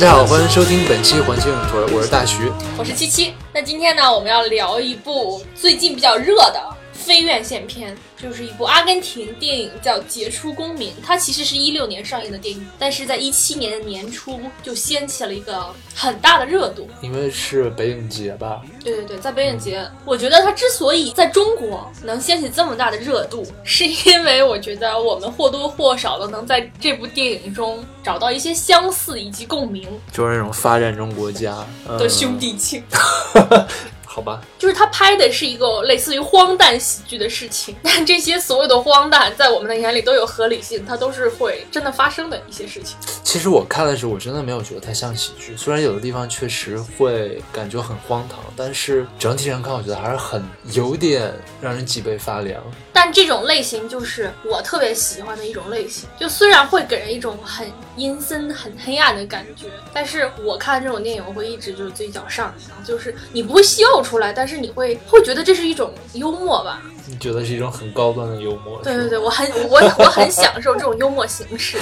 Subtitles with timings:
[0.00, 2.50] 大家好，欢迎收听本期环球影屯，我是大徐。
[2.78, 3.34] 我是七七。
[3.52, 6.69] 那今天呢，我们要聊一部最近比较热的
[7.10, 10.90] 非院线片，就是一部阿根廷电影，叫《杰出公民》。
[11.04, 16.88] 它其实是一六年上映的电影，但是在一七年的年初就掀起了一个很大的热度。
[17.02, 18.62] 因为是北影节吧？
[18.84, 32.38] 对对对，在北影节，我觉得它之所以在中国能掀起这么大的热度，是因为我觉得我们或多或少的能在这部电影中找到一些相似以及共鸣就是那种发展中国家嗯的兄。
[32.38, 32.80] 弟情。
[34.12, 42.96] 好吧，就是他拍的是一个类似于荒诞喜剧的事情， 但这些所有的荒诞在我们的眼里都有合理性，它都是会真的发生的一些事情。
[43.22, 52.60] 其实我看的时候，我真的没有觉得它像喜剧，虽然有的地方确实会感觉很荒唐，但是整体上看，我觉得还是很有点让人脊背发凉。
[52.92, 66.80] 但这种类型就是我特别喜欢的一种类型，就虽然会给人一种很阴森、很黑暗的感觉，但是我看这种电影，我会一直就是嘴角上扬，就是你不会笑出来，但是你会会觉得这是一种幽默吧。
[67.06, 68.80] 你觉得是一种很高端的幽默？
[68.84, 71.76] 对对对，我很我我很享受这种幽默形式，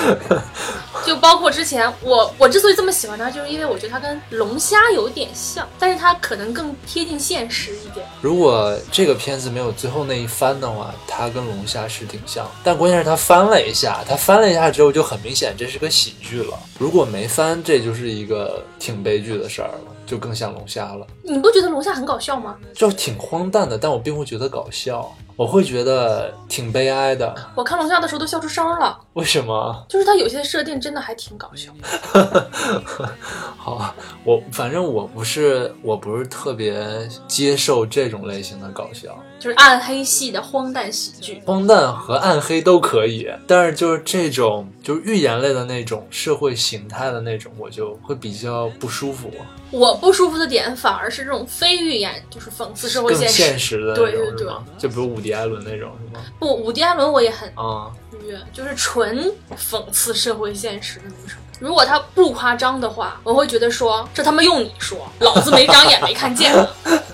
[1.05, 8.07] 就包括之前我我之所以这么喜欢它，就是因为我觉得它跟龙虾有点像，但是它可能更贴近现实一点。
[8.23, 16.59] 如果这个片子没有最后那一翻的话，它跟龙虾是挺像，但关键是它翻了一下，它翻了一下之后就很明显这是个喜剧了。
[16.79, 21.07] 如果没翻，这就是一个挺悲剧的事儿了，就更像龙虾了。
[21.23, 22.57] 你不觉得龙虾很搞笑吗？
[22.75, 27.33] 就挺荒诞的，但我并不觉得搞笑，我会觉得挺悲哀的。
[27.55, 29.85] 我看龙虾的时候都笑出声儿了，为什么？
[29.87, 31.71] 就是它有些设定真的还挺搞笑。
[33.59, 41.43] 好，我反正我不是我不是特别接受这种类型的搞笑，就是暗黑系的荒诞喜剧。
[41.47, 49.31] 荒诞和暗黑都可以，但是就是这种就是寓言类的那种社会形态的那种，我就会比较不舒服，
[49.71, 53.35] 我不舒服的点反而是这种非预言，就是讽刺社会现实。
[53.35, 54.49] 现实的那对对对？
[54.79, 56.25] 就比如伍迪·艾伦那种是吗？
[56.39, 61.39] 不，伍迪·艾伦我也很啊、愉悦，就是纯讽刺社会现实的那种。
[61.59, 66.69] 如果他不夸张的话，我会觉得说这他妈用你说，老子没长眼没看见啊。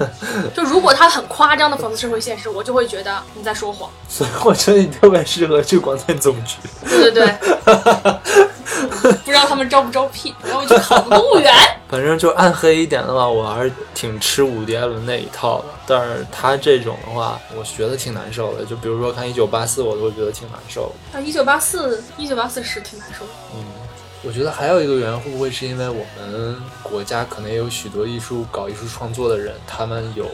[0.54, 3.88] 就如果他很夸张的讽刺社会现实，我就会觉得你在说谎。
[4.08, 6.56] 所以我觉得你特别适合去广电总局。
[6.86, 7.32] 对对对，
[9.24, 11.52] 不知道他们招不招聘，然后去考个公务员。
[11.88, 15.66] 反正就暗黑一点的话，我还是挺吃伍迪·艾伦那一套的。
[15.86, 18.64] 但是他这种的话，我觉得挺难受的。
[18.64, 21.18] 就比如说看《一九八四》，我都会觉得挺难受的。
[21.18, 23.30] 啊，一九八四，一九八四是挺难受的。
[23.54, 23.64] 嗯，
[24.26, 30.26] 我觉得还有一个原因，会不会是因为我们国家可能也有许多艺术搞艺术创作的人，他们有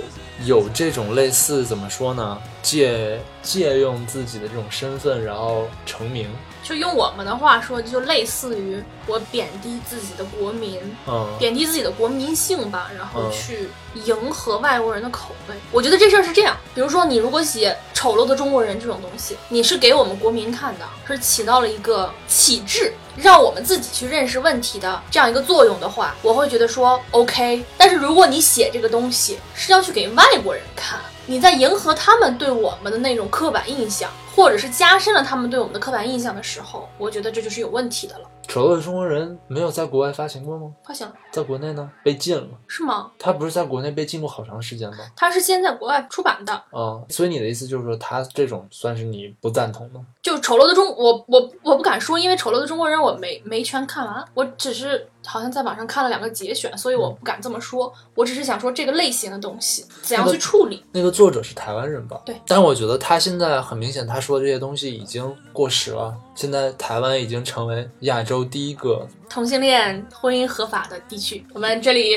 [0.45, 2.41] 有这种类似怎么说呢？
[2.62, 6.28] 借借用自己的这种身份，然后成名。
[6.62, 15.54] 就用我们的话说，就类似于我贬低自己的国民，嗯，贬低自己的国民性吧，然后嗯去迎合外国人的口味。
[15.72, 22.92] 我觉得这事儿是这样，比如说你如果写丑陋的中国人这种东西，你是给我们国民看的，是起到了一个启智。
[23.16, 27.62] 让我们自己去认识问题的这样一个作用的话，我会觉得说 OK。
[27.77, 30.98] 但是如果你写这个东西是要去给外国人看，
[31.30, 38.28] 你在迎合他们对我们的那种刻板印象，或者是加深了他们对我们的刻板印象的时候，我觉得这就是有问题的了。
[38.48, 40.72] 丑陋的中国人没有在国外发行过吗？
[40.84, 42.48] 发行了在国内呢，被禁了。
[42.66, 43.12] 是吗？
[43.16, 44.96] 他不是在国内被禁过好长时间吗？
[45.14, 50.00] 他是先在国外出版的，啊、所以你的意思就是说，他这种算是你不赞同的？
[50.20, 57.92] 就丑陋的中，我我我不敢说，因为丑陋的中国人我没没全看完，我只是好像在网上看了两个节选，所以我不敢这么说。
[58.16, 60.84] 我只是想说这个类型的东西怎样去处理。
[60.91, 62.21] 那个作者是台湾人吧？
[62.27, 62.34] 对。
[62.48, 66.12] 但我觉得他现在很明显，他说的这些东西已经过时了。
[66.34, 72.16] 现在台湾已经成为亚洲第一个，同性恋婚姻合法的地区，我们这里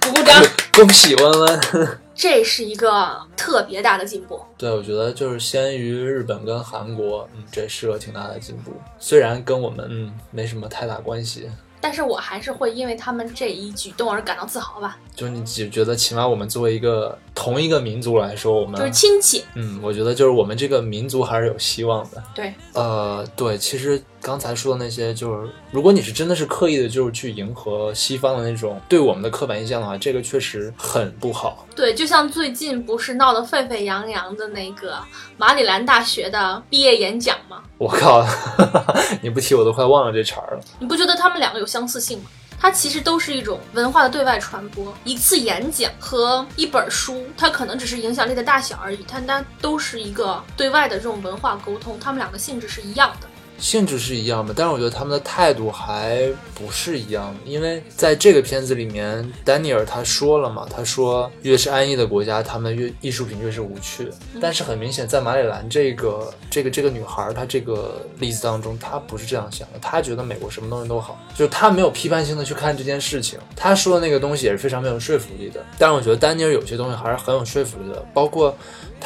[0.00, 0.40] 鼓鼓掌，
[0.74, 1.60] 恭喜弯弯。
[2.14, 4.40] 这是一个特别大的进步。
[4.56, 8.70] 对，我觉得就是先于日本跟韩国，嗯，这是个挺大的进步。
[9.00, 11.50] 虽然跟我们嗯没什么太大关系，
[11.84, 19.44] 但是我还是会因为他们这一举动而感到自豪吧，就你只觉得起码我们作为一个同一个民族来说，我们就是亲戚。
[19.54, 22.22] 嗯，我觉得就是我们这个民族还是有希望的。
[22.34, 31.66] 对，呃，对，其实刚才说的那些，就是如果你是真的是刻意的，就是去迎合西方的那种对我们的刻板印象的话，这个确实很不好。
[31.74, 34.96] 对，就像最近不是闹得沸沸扬扬的那个
[35.36, 37.62] 马里兰大学的毕业演讲吗？
[37.78, 38.24] 我靠，
[39.20, 40.60] 你不提我都快忘了这茬儿了。
[40.78, 42.26] 你不觉得他们两个有相似性吗？
[42.64, 53.28] 它其实都是一种文化的对外传播，一次演讲和一本书，它可能只是影响力的大小而已，但它都是一个对外的这种文化沟通，它们两个性质是一样的。
[53.58, 64.10] 性质是一样的，但是我觉得他们的态度还不是一样的，因为在这个片子里面，丹尼尔他说了嘛，他说越是安逸的国家，他们越艺术品越是无趣。
[64.40, 73.38] 但是很明显，在马里兰这个这个这个女孩，她这个例子当中，她不是这样想的，她觉得美国什么东西都好，就是她没有批判性的去看这件事情。
[73.56, 75.64] 她说的那个东西也是非常没有说服力的。
[75.78, 78.54] 但是我觉得丹尼尔有些东西还是很有说服力的，包括。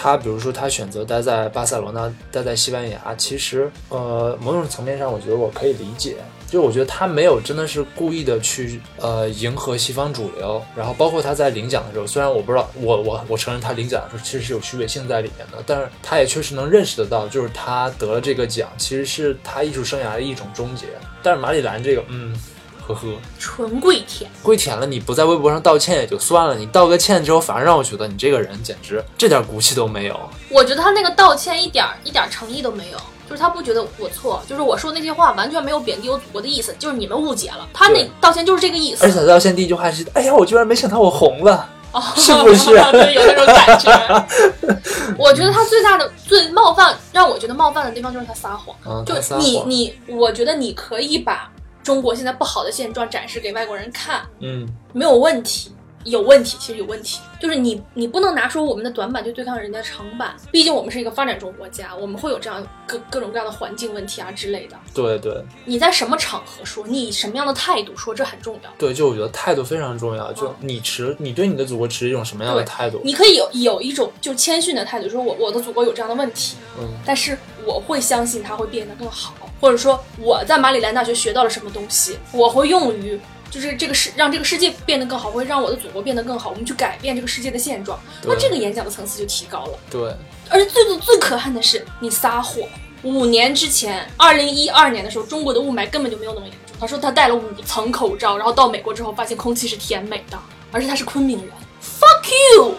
[0.01, 6.17] 他比如说，他选择待在巴塞罗那，待在西班牙，其实，呃，某种层面上，我觉得我可以理解。
[6.51, 10.63] 就我觉得他没有真的是故意的去，呃，迎合西方主流。
[10.75, 20.87] 然后，包括他在领奖的时候，虽然我不知道，我我我承认他领奖的时候其实是有虚伪性在里面的，但是他也确实能认识得到，就是他得了这个奖，其实是他艺术生涯的一种终结。
[21.23, 22.35] 但是马里兰这个，嗯。
[22.87, 23.03] 呵呵，
[23.39, 30.19] 纯跪舔，跪舔了你不在微博上道歉也就算了，你道个歉之后，反而让我觉得你这个人简直这点骨气都没有。
[30.49, 37.69] 我觉得他那个道歉一点一点诚意都没有，就是他不觉得我错，就是我说那些话完全没有贬低我祖国的意思，就是你们误解了。
[37.73, 39.05] 他那道歉就是这个意思。
[39.05, 41.69] 而且道歉第一句话是：哎呀，我居然没想到我红了，
[42.17, 42.71] 是不是？
[42.93, 43.91] 对，有那种感觉。
[45.19, 49.05] 我觉得他最大的最冒犯，让我觉得冒犯的地方就是他撒谎。
[49.05, 51.51] 就你你，我觉得你可以把。
[51.81, 55.73] 中国现在不好的现状展示给外国人看，嗯，没有问题，
[56.09, 64.77] 有问题，其实有问题，就是你你不能拿出我们的短板去对抗人家长板，毕竟我们是一个发展中国家，我们会有这样各各种各样的环境问题啊之类的。
[64.95, 68.71] 对对，你在什么场合说，你以什么样的态度说，这很重要。
[68.79, 73.01] 对，就我觉得态度非常重要，就你持你对你的祖国持一种什么样的态度？
[73.05, 79.35] 你可以有有一种就谦逊的态度，说我我的祖国有这样的问题，嗯，但是我会相信它会变得更好。
[79.61, 83.19] 或者说我在马里兰大学学到了什么东西，我会用于
[83.51, 87.99] 就是这个世让这个世界变得更好，会让我的祖国变得更好，我们去改变这个世界的现状。
[88.25, 89.79] 那这个演讲的层次就提高了。
[89.91, 90.15] 对，
[90.49, 92.63] 而最最最可恨的是你撒谎。
[93.05, 96.77] 五年之前，二零一二年的时候，中国的雾霾根本就没有那么严重。
[96.81, 100.39] 他说他戴了五层口罩，然后到美国之后发现空气是甜美的，
[100.73, 101.49] 而且他是昆明人。
[101.81, 102.75] Fuck you！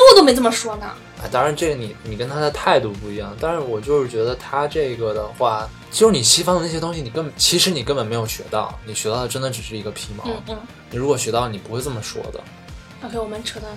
[0.00, 0.86] 我都没这么说呢。
[0.86, 5.68] 啊，当然这个你你跟他的态度不一样，但是我就是觉得他这个的话。
[5.90, 10.24] 就是你西方的那些东西，你根本其实你根本没有学到，你学到的真的只是一个皮毛。
[10.26, 10.58] 嗯嗯，
[10.90, 12.40] 你如果学到，你不会这么说的。
[13.04, 13.68] OK，我们扯到，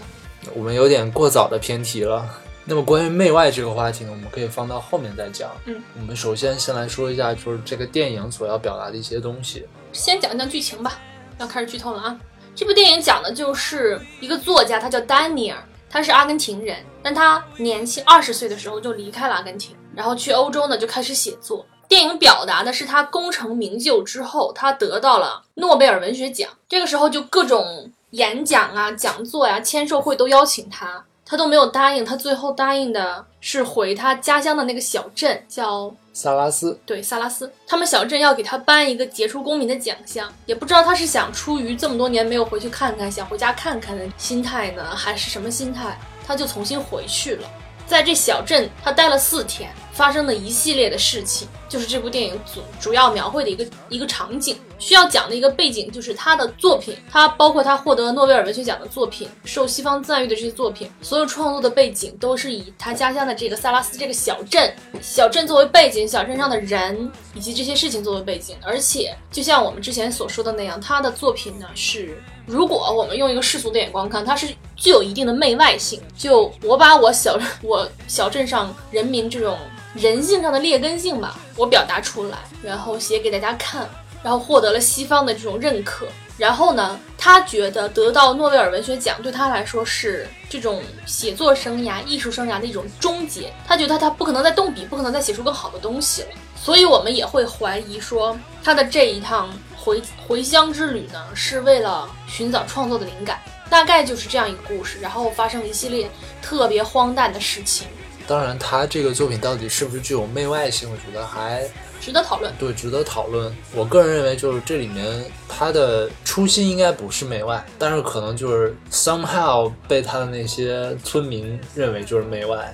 [0.56, 2.28] 我们有点过早的偏题了。
[2.66, 5.52] 那么关于媚外这个话题呢，我们可以放到后面再讲。
[5.66, 9.68] 嗯，我们首先先来说一下，就是这个电影所要表达的一些东西。
[9.94, 11.00] 先讲一讲剧情吧，
[11.38, 12.20] 要开始剧透了啊！
[12.56, 21.66] 这部电影讲的就是一个作家，他叫丹尼尔，他是阿根廷人，但他年轻二十岁的时候就离开了阿根廷，然后去欧洲呢就开始写作。
[21.88, 26.50] 电影表达的是他功成名就之后，他得到了诺贝尔文学奖。
[26.68, 32.06] 这个时候就各种演讲啊、讲座呀、签售会都邀请他，他都没有答应。
[32.06, 36.80] 他最后答应的是回他家乡的那个小镇，叫萨拉斯。
[36.86, 40.32] 对，萨拉斯，他们小镇要给他颁一个杰出公民的奖项。
[40.46, 47.48] 也不知道他是想出于这么多年没有回去看看，想回家看看的心态呢，还是什么心态，他就重新回去了。
[47.86, 54.56] 在这小镇，他待了四天，发生的一系列的事情，就是这部电影主主要描绘的一个一个场景。
[54.78, 68.56] 需要讲的一个背景就是他的作品，他包括他获得诺贝尔文学奖的作品，受西方赞誉的这些作品，所有创作的背景都是以他家乡的这个萨拉斯这个小镇，小镇作为背景，小镇上的人以及这些事情作为背景。
[68.62, 76.00] 而且，就像我们之前所说的那样，他的作品呢是，如果我们用一个世俗的眼光看，它是具有一定的媚外性。
[76.16, 79.58] 就我把我小 我小镇上人民这种
[79.98, 83.90] 人性上的劣根性吧，我表达出来，然后写给大家看。
[84.24, 86.06] 然后获得了西方的这种认可，
[86.38, 93.54] 然后呢，他觉得得到诺贝尔文学奖对他来说是这种写作生涯、艺术生涯的一种终结。
[93.66, 96.30] 他觉得他不可能再动笔，不可能再写出更好的东西了。
[96.60, 103.40] 所以我们也会怀疑说，他的这一趟回回乡之旅呢，是为了寻找创作的灵感。
[103.70, 106.10] 大概就是这样一个故事，然后发生了一系列
[106.42, 107.88] 特别荒诞的事情。
[108.28, 111.68] 当然，他这个作品到底是不是具有媚外性，我觉得还。
[112.00, 113.54] 值得讨论，对，值得讨论。
[113.74, 122.74] 我个人认为，就是这里面他的初心应该不是媚外，但是可能就是 somehow 被他的那些村民认为就是媚外。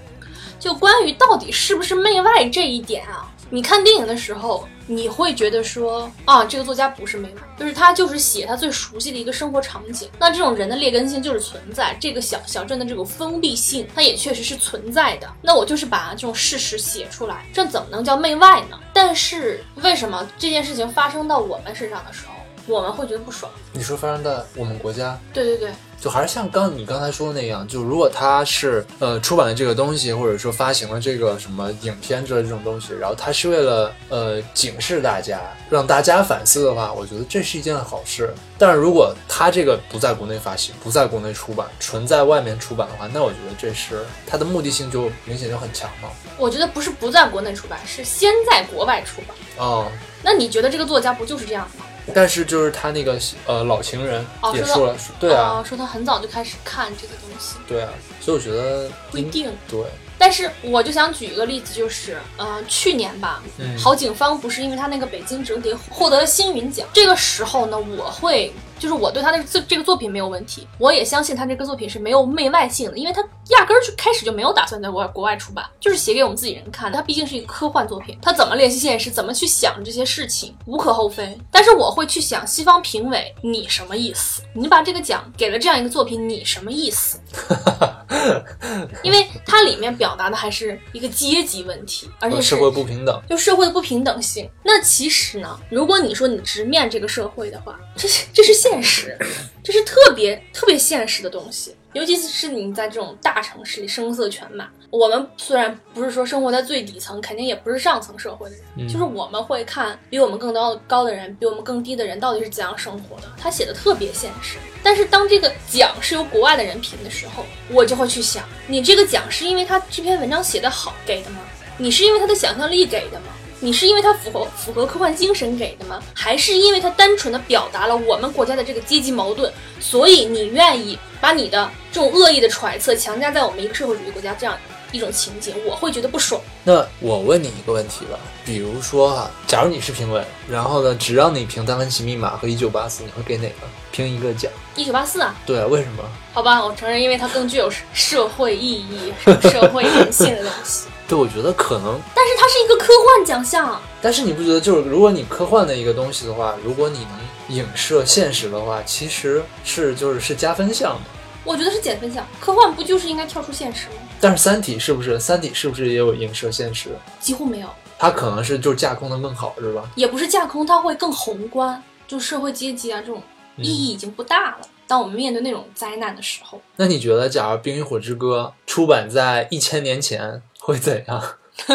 [0.59, 3.32] 就关于到底是不是媚外这一点啊。
[3.53, 10.09] 你看电影的时候，你会觉得说啊，这个作家不是媚外，就是他就是写他最熟悉的一个生活场景。
[10.17, 15.31] 那这种人的劣根性就是存在，这个小小镇的这种封闭性，它也确实是存在的。
[15.39, 18.79] 那我就是把这种事实写出来，这怎么能叫媚外呢？
[18.91, 22.32] 但是为什么这件事情发生到我们身上的时候，
[22.67, 23.51] 我们会觉得不爽。
[23.71, 38.33] 你说发生在我们国家，对对对，就还是像刚你刚才说的那样，就如果他是呃出版了这个东西，或者说发行了这个什么影片之类这种东西，然后他是为了呃警示大家，让大家反思的话，我觉得这是一件好事。
[38.57, 46.09] 但是如果他这个不在国内发行，不在国内出版，纯在外面出版的话，那我觉得这是他的目的性就明显就很强嘛。
[46.37, 49.35] 我觉得不是不在国内出版，是先在国外出版。
[49.57, 49.91] 哦，
[50.23, 51.85] 那你觉得这个作家不就是这样吗？
[52.13, 59.51] 但是就是他那个呃老情人也说了，说对啊，哦说他很早就开始看这个东西，对啊，所以我觉得不一定。
[59.69, 59.83] 对，
[60.17, 63.77] 但是我就想举一个例子，就是呃，去年吧，嗯。
[63.77, 68.53] 郝景芳不是因为他那个《北京折叠》获得了星云奖，这个时候呢，我会
[68.83, 76.97] 就是我对他的这这个作品没有问题，我也相信他这个作品是没有媚外性的，因为他压根儿就开始就没有打算在国外国外出版，就是写给我们自己人看的。
[76.97, 81.39] 他毕竟是一个科幻作品，他怎么联系现实，怎么去想这些事情，无可厚非。
[81.49, 84.41] 但是我会去想，西方评委你什么意思？
[84.53, 87.17] 你把这个奖给了这样一个作品，你什么意思？
[89.01, 94.49] 因为它里面表达的还是一个阶级问题，而且社会不平等，就社会的不平等性。
[94.61, 99.17] 那其实呢，如果你说你直面这个社会的话，这是这是现实，
[99.63, 101.75] 这是特别特别现实的东西。
[101.93, 113.31] 尤其是你在这种大城市里声色犬马，我们虽然不是说生活在最底层，肯定也不是上层社会的人，就是我们会看比我们更高高的人，比我们更低的人到底是怎样生活的。
[113.37, 114.57] 他写的特别现实。
[114.81, 121.41] 但是当这个奖是由国外的人评的时候，我就会去想，你这个奖是因为他这篇文章写得好给的吗？
[121.77, 123.27] 你是因为他的想象力给的吗？
[123.63, 125.97] 你是因为它符合符合科幻精神给的吗？
[126.13, 134.57] 还是因为它单纯的表达了我们国家的这个阶级矛盾，所以你愿意把你的这种恶意的揣测强加在我们一个社会主义国家这样
[134.91, 136.41] 一种情景，我会觉得不爽。
[136.65, 143.55] 那我问你一个问题吧，比如说哈，假如你是评委，然后呢，只让你评《达芬奇密码》和《一九八四》，你会给哪个
[143.93, 144.51] 评一个奖？
[144.75, 146.03] 一九八四啊，对啊，为什么？
[146.33, 149.13] 好吧，我承认，因为它更具有社会意义、
[149.49, 150.87] 社会人性的东西。
[151.07, 161.01] 对，我觉得可能，但是它是一个科幻奖项，但是你不觉得就是如果你科幻的一个东西的话，如果你能影射现实的话，其实是就是是加分项的。
[161.43, 162.25] 我觉得是减分项。
[162.39, 163.95] 科幻不就是应该跳出现实吗？
[164.21, 165.15] 但是《三体》是不是？
[165.19, 166.97] 《三体》是不是也有影射现实？
[167.19, 167.67] 几乎没有，
[167.99, 169.83] 它可能是就是架空的更好，是吧？
[169.95, 173.21] 也不是架空，它会更宏观，就社会阶级啊这种
[173.57, 174.67] 意义已经不大了。
[174.87, 181.21] 当我们面对那种灾难的时候，那你觉得，假如《冰与火之歌》出版在一千年前会怎样？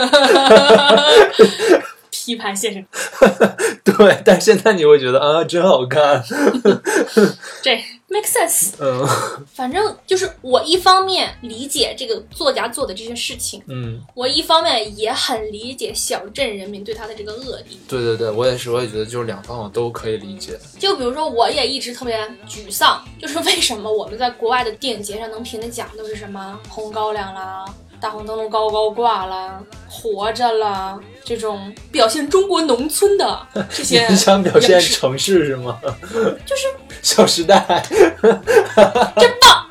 [2.11, 2.85] 批判现实，
[3.85, 6.23] 对，但是现在你会觉得啊，真好看。
[7.63, 7.75] 这
[8.07, 8.73] make sense。
[8.79, 9.07] 嗯
[9.55, 17.79] 反正就是我一方面理解这个作家做的这些事情，嗯，我一方面也很理解小镇人民对他的这个恶意。
[17.89, 20.59] 对对对，我也是，我也觉得就是两方我都可以理解。
[20.79, 27.65] 就比如说，我也一直特别沮丧，就是为什么我们在国外的电影节上能评的奖都是什么红高粱啦、
[28.01, 35.79] 大红灯笼高高挂啦、活着啦这种表现中国农村的 这些你想表现城市是吗？
[36.47, 36.67] 就是
[37.03, 37.65] 《小时代》
[39.21, 39.67] 真棒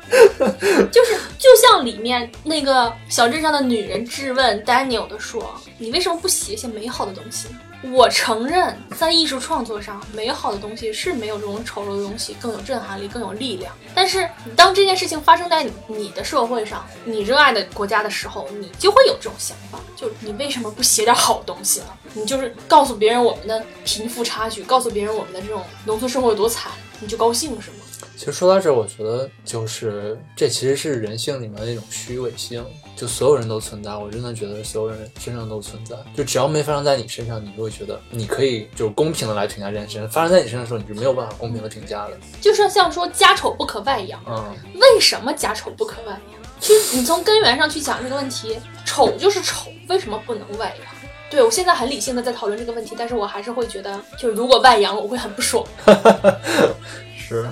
[0.90, 5.42] 就是就像里面那个小镇上的女人质问 Daniel 的说
[5.78, 13.72] ：“你为什么不写一些美好的东西呢？”我承认，在艺术创作上，美好的东西是没有这种丑陋的东西更有震撼力、更有力量。
[13.94, 21.86] 但是，当这件事情发生在你的社会上、你热爱的国家的时候，你就会有这种想法：就你为什么不写点好东西呢？
[22.14, 27.76] 你就是告诉别人我们的贫富差距，告诉别人我们的这种农村生活有多惨，你就高兴是吗？
[28.18, 33.94] 其实说到这儿，我觉得就是这其实是人性里面的一种虚伪性，就所有人都存在。
[33.94, 42.18] 我真的觉得所有人身上都存在，就只要没发生在你身上，你就会觉得你可以就是公平的来评价这件事情；发生在你身上的时候，你是没有办法公平的评价的。
[42.40, 46.42] 就是像说家丑不可外扬，嗯，为什么家丑不可外扬？
[46.58, 50.92] 其实你从根源上去讲这个问题，丑就是丑，为什么不能外扬？
[51.30, 55.64] 对我现在很理性的在讨论这个问题，但是我还是会觉得，就是如果外扬，我会很不爽。
[57.16, 57.48] 是。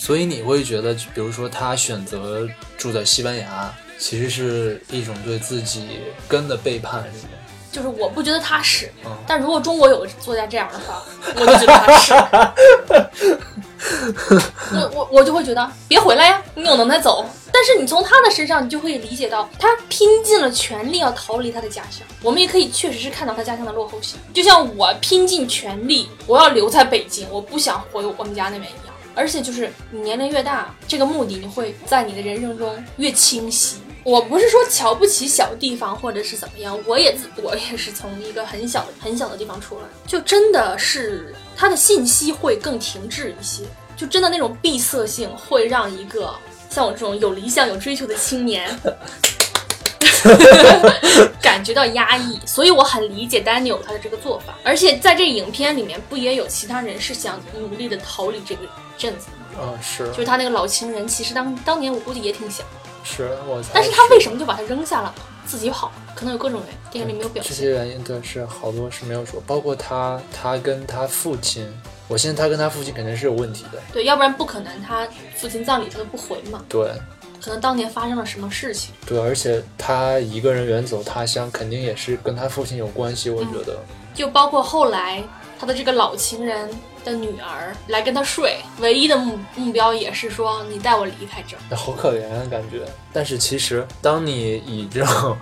[0.00, 7.34] 所以你会觉得，比如说他选择住在西班牙，其实是一种对自己根的背叛，是吗？
[7.70, 11.02] 就是我不觉得他是，嗯但如果中国有个作家这样的话，
[11.36, 12.14] 我就觉得他是。
[14.72, 17.24] 我我我就会觉得别回来呀，你有能耐走。
[17.52, 22.06] 但是你从他的身上，你就会理解到他拼尽了全力要逃离他的家乡。
[22.22, 28.89] 我们也可以确实是看到他家乡的落后性，就像我拼尽全力，我要留在北京，我不想回我们家那边一样。
[29.14, 33.78] 而且就是你年龄越大，这个目的你会在你的人生中越清晰。
[34.02, 43.64] 我不是说瞧不起小地方或者是怎么样，我也我也是从一个很小很小的地方出来，就真的是它的信息会更停滞一些，
[43.96, 46.34] 就真的那种闭塞性会让一个
[46.70, 48.74] 像我这种有理想有追求的青年
[51.40, 58.62] 感觉到压抑，所以我很理解 Daniel 他的这个做法，而且在这影片里面不也有其他人是想努力的逃离这个
[58.96, 59.46] 镇子吗？
[59.60, 62.64] 嗯，是就是他那个老情人，其实当当年我估计也挺想。
[63.02, 65.22] 是，我猜但是他为什么就把他扔下了呢？
[65.46, 67.50] 自己跑，可能有各种原因，电影里没有表现。
[67.50, 71.66] 这些原因对是好多是没有说，包括他他跟他父亲，
[72.06, 76.62] 我现在他跟他父亲肯定是有问题的，对，要不然不可能他父亲葬礼他都不回嘛。
[76.68, 76.92] 对
[77.42, 78.92] 可能当年发生了什么事情。
[79.06, 83.78] 对，而且他一个人远走他乡，肯定也是跟他父亲有关系，我觉得。
[84.12, 85.22] 就包括后来
[85.58, 86.68] 他的这个老情人
[87.04, 91.76] 的女儿来跟他睡，唯一的目目标也是说你带我离开这儿。
[91.76, 92.84] 好可怜啊，感觉。
[93.12, 95.36] 但是其实，当你以这种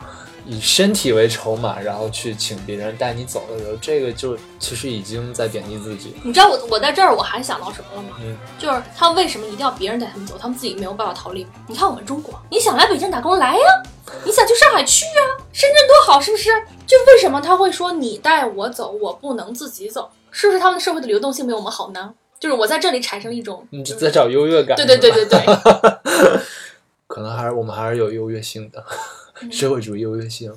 [0.48, 6.14] 以身体为筹码，然后去请别人带你走的时候，这个就其实已经在贬低自己。
[6.24, 8.16] 你知道我我在这儿我还想到什么了吗？
[8.22, 11.46] 嗯，就是他为什么一定要别人带他们走，他们自己没有办法逃离？
[11.66, 13.62] 你看我们中国，你想来北京打工来呀，
[14.24, 16.48] 你想去上海去呀，深圳多好，是不是？
[16.86, 20.10] 就为什么他会说你带我走，我不能自己走？
[20.30, 22.14] 是不是他们的社会的流动性没有我们好呢？
[22.40, 24.74] 就是我在这里产生一种，你在找优越感。
[24.76, 25.40] 对对对对对，
[27.06, 29.17] 可能还是我们还是有优越性的，嗯
[29.50, 30.52] 社会主义优越性。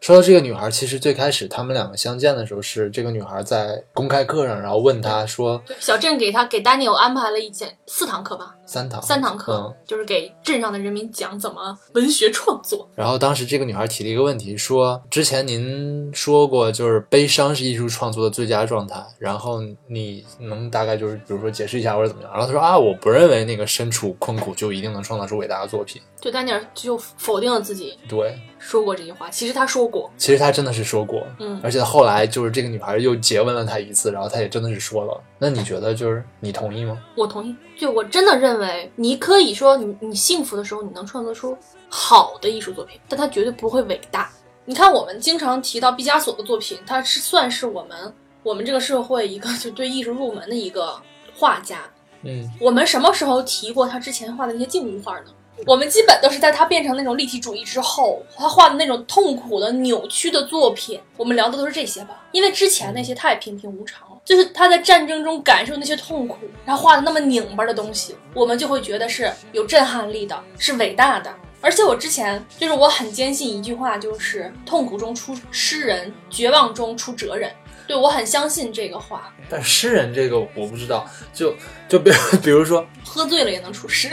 [0.00, 12.88] 说到这个女孩，其实最开始他们两个相见的时候，是这个女孩在公开课上，然后问他说小镇给他给丹尼尔安排了一节四堂课吧，三堂三堂课，嗯，就是给镇上的人民讲怎么文学创作。
[12.94, 22.32] 然后当时这个女孩提了一个问题，说之前您说过，就是悲伤是艺术创作的最佳状态，然后你能大概就是比如说解释一下或者怎么样？
[22.32, 26.00] 然后她说啊，我不认为那个身处困苦就一定能创造出伟大的作品。
[26.20, 35.22] 就丹尼尔就否定了自己对，说过这句话，其实他说过，其实他真的是说过，嗯，而且后来就是这个女孩又诘问了他一次，然后他也真的是说了。
[35.38, 36.98] 那你觉得就是你同意吗？
[37.16, 37.54] 我同意。
[37.78, 41.56] 就我真的认为，你可以说你你幸福的时候，你能创作出
[41.88, 44.30] 好的艺术作品，但它绝对不会伟大。
[44.64, 50.96] 你看，我们经常提到毕加索的作品，他是算是我们我们这个社会一个就对艺术入门的一个
[51.36, 51.80] 画家。
[52.22, 55.26] 嗯，我们什么时候提过他之前画的那些静物画呢？
[55.64, 62.22] 我们基本都是在他变成那种立体主义之后，他画的那种痛苦的、扭曲的作品，我们聊的都是这些吧？
[62.32, 71.32] 因为之前那些太平平无常了，就是他在战争中感受那些痛苦，然后画的那么拧巴的东西，我们就会觉得是有震撼力的，是伟大的。
[71.62, 77.50] 而且我之前就是我很坚信一句话，就是痛苦中出诗人，绝望中出哲人。
[77.88, 81.54] 对我很相信这个话，但诗人这个我不知道，就
[81.88, 84.10] 就比如 比如说，喝醉了也能出诗。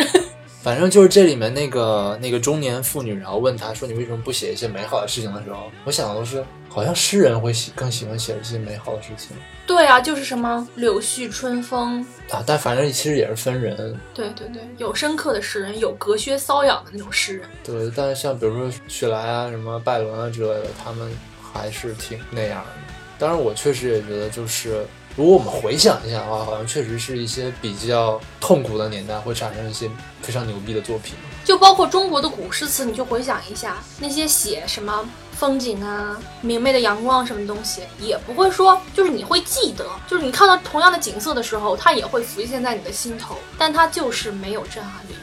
[0.64, 9.36] 反正就是这里面那个那个中年妇女，然后问他说你为什么不写一些美好的事情的时候，我想的都是好像诗人会喜更喜欢写一些美好的事情
[9.68, 12.00] 对啊，就是什么柳絮春风，
[12.32, 13.76] 啊，但反正其实也是分人，
[14.14, 17.50] 对对对，有深刻的诗人，有隔靴搔痒的那种诗人。
[17.62, 22.72] 对，但是像比如说雪莱啊、什么拜伦啊之类的，他们还是挺那样的。
[23.20, 29.90] 当然，我确实也觉得，就是如果我们回想一下的话，好像确实是一些比较痛苦的年代会产生一些
[30.22, 31.14] 非常牛逼的作品。
[31.46, 45.14] 就包括中国的古诗词，你就回想一下，那些写什么风景啊、明媚的阳光什么东西，也不会说就是你会记得，就是你看到同样的景色的时候，它也会浮现在你的心头，但它就是没有震撼力。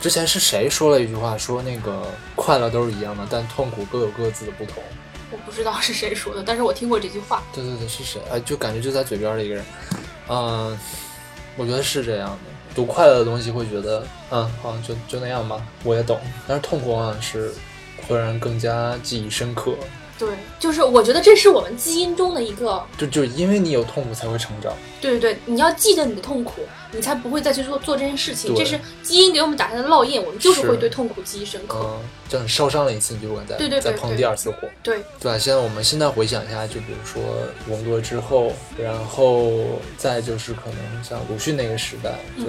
[0.00, 2.02] 之前是谁说了一句话，说那个
[2.34, 4.82] 快乐都是一样的，但痛苦各有各自的不同。
[5.30, 7.42] 我不知道是谁说的，但是我听过这句话。
[7.52, 8.20] 对对对，是谁？
[8.30, 9.64] 哎，就感觉就在嘴边的一个人。
[10.28, 10.78] 嗯，
[11.56, 12.38] 我觉得是这样的。
[12.74, 16.20] 读快乐的东西会觉得，嗯，好像就就那样吧，我也懂。
[16.46, 17.52] 但是痛苦往往是
[18.06, 19.74] 会让人更加记忆深刻。
[20.20, 20.28] 对，
[20.58, 24.70] 就是我觉得这是我们基因中的一个，就就因为你有痛苦才会成长。
[25.00, 26.60] 对对对，你要记得你的痛苦，
[26.92, 28.54] 你才不会再去做做这件事情。
[28.54, 31.78] 这是基因给我们打下的烙印，我们就是是会对痛苦记忆深刻。
[31.82, 34.68] 嗯，就你烧伤了一次，你就会再对对对再碰第二次火。
[34.82, 35.38] 对，对吧？
[35.38, 37.22] 现在我们现在回想一下，就比如说
[37.68, 39.50] 文革之后，然后
[39.96, 42.44] 再就是可能像鲁迅那个时代，就、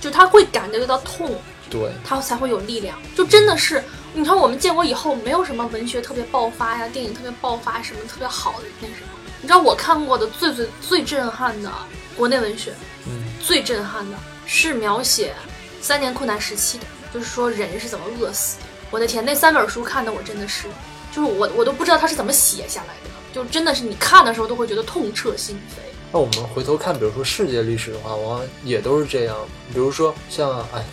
[0.00, 1.30] 就他会感觉得到痛，
[1.68, 2.96] 对，他才会有力量。
[3.14, 9.08] 就真的是，你看我们建国以后，没有什么文学特别爆发呀，电影特别爆发，什么特别好的那什么。
[9.40, 11.70] 你知道我看过的最最最震撼的
[12.16, 12.74] 国内文学，
[13.06, 15.32] 嗯，最震撼的是描写
[15.80, 18.64] 三年困难时期的，就是说人是怎么饿死的。
[18.90, 20.66] 我的天，那三本书看的我真的是，
[21.12, 25.80] 就是我我都不知道他是怎么写下来的，就真的是你看的时候都会觉得痛彻心扉。
[26.12, 29.36] 那我们回头看，比如说世界历史的话，往往也都是这样。
[29.72, 30.84] 比如说像，哎，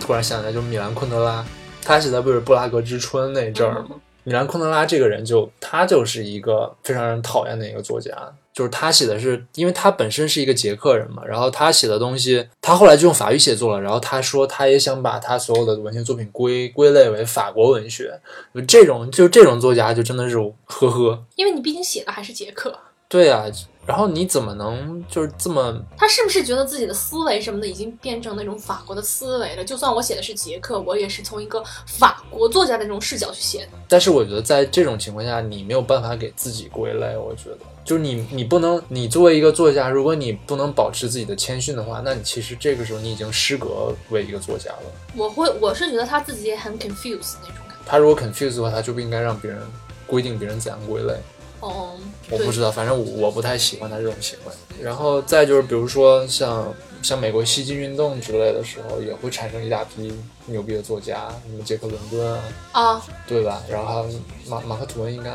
[0.00, 1.46] 突然想起来，就是米兰昆德拉，
[1.84, 3.96] 他写的不是布拉格之春那阵儿吗？
[4.26, 8.10] 米兰昆德拉这个人就他就是一个非常让人讨厌的一个作家，
[8.54, 18.18] 就是他写的是，因为他本身是一个捷克人嘛，然后他写的东西，他后来就用法语写作了，然后他说他也想把他所有的文学作品归归类为法国文学，
[18.54, 22.74] 就这种就这种作家就真的是呵呵，因为你毕竟写的还是捷克，
[23.08, 23.44] 对啊，
[23.86, 29.64] 然后你怎么能就是这么他是不是觉得自己的思维什么的已经变成那种法国的思维了？
[29.64, 33.72] 就算我写的是捷克，我也是从一个法国作家的那种视角去写的。
[33.88, 37.14] 但是我觉得在这种情况下，你没有办法给自己归类。
[37.16, 44.82] 我觉得，就是你，你不能，你作为一个作家，如果你不能保持自己的谦逊的话，那你其实这个时候你已经失格为一个作家了。
[45.14, 47.84] 我会，我是觉得他自己也很 confused 那种感觉。
[47.84, 49.60] 他如果 confused 的话，他就不应该让别人
[50.06, 51.14] 规定别人怎样归类。
[51.60, 51.96] 哦，
[52.30, 54.52] 我不知道，反正我我不太喜欢他这种行为。
[54.82, 60.12] 然后再就是，比如说像像美国西进运动之类的时候，也会产生一大批
[60.46, 63.62] 牛逼的作家，什么杰克伦敦啊，啊，对吧？
[63.68, 65.30] 然后还有马马克吐温，应该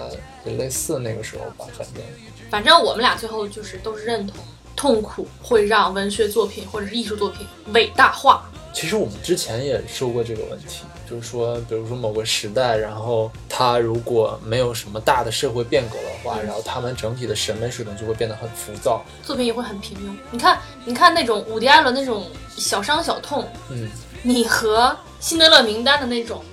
[0.45, 2.03] 也类似那个时候吧，反正。
[2.49, 4.38] 反正我们俩最后就是都是认同，
[4.75, 8.49] 痛苦会让文学作品或者是艺术作品伟大化。
[8.73, 19.03] 其实我们之前也说过这个问题，就是说，比如说某个时代，然后它如果没有什么大的社会变革的话，然后他们整体的审美水平就会变得很浮躁。
[19.23, 20.15] 作品也会很平庸。
[20.29, 23.89] 你看，你看那种伍迪·艾伦那种小伤小痛，嗯，
[24.21, 26.43] 你和辛德勒名单的那种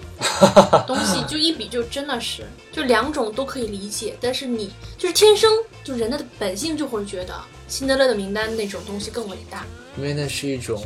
[0.87, 4.17] 东西就一比，就真的是，就两种都可以理解。
[4.21, 5.51] 但是你就是天生
[5.85, 7.35] 就人的本性就会觉得
[7.69, 9.67] 辛德勒的名单那种东西更伟大，
[9.99, 10.83] 因为那是一种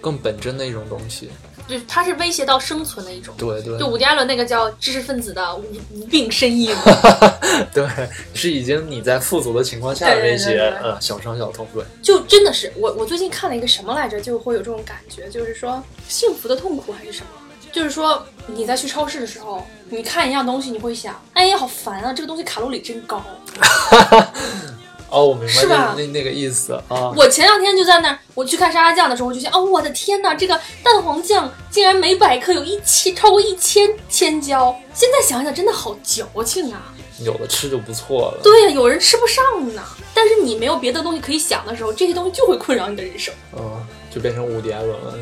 [0.00, 1.30] 更本真的一种东西。
[1.68, 3.34] 就是它是威胁到生存的一种。
[3.38, 6.74] 对对就伍迪·艾伦那个叫知识分子的无无病呻吟，
[7.72, 7.88] 对，
[8.34, 11.84] 是已经你在富足的情况下的对对那些对对呃小伤小痛，对。
[12.02, 17.26] 就真的是我我最近看了一个什么来着，就会有这种感觉，就是说幸福的痛苦还是什么？
[17.72, 23.24] 就是说你在去超市的时候，你看一样东西，你会想，哎呀好烦啊，这个东西卡路里真高。
[25.12, 27.12] 哦，我明白是吧那那那个意思啊。
[27.14, 36.94] 我前两天就在那儿，我去看沙拉酱的时候，我就想，哦，我的天呐，这个蛋黄酱竟然每百克有一千超过一千千焦，现在想想真的好矫情啊！
[37.20, 38.40] 有的吃就不错了。
[38.42, 39.82] 对呀、有人吃不上呢。
[40.14, 43.32] 但是你没有别的东西可以想的时候，这些东西就会困扰你的人生。
[43.56, 45.14] 嗯，就变成伍迪·艾伦了。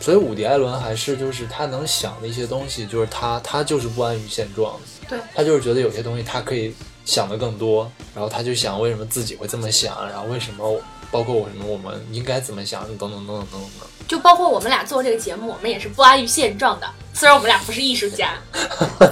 [0.00, 13.88] 所以伍迪·艾伦还是就是他能想的一些东西，就是他他就是不安于现状，对，他就是觉得有些东西他可以想的更多，然后他就想为什么自己会这么想，然后为什么包括我什么我们应该怎么想，等等等等等等等。
[14.06, 16.86] 就包括我们俩做这个节目，我们也是不安于现状的。
[17.12, 18.34] 虽然我们俩不是艺术家，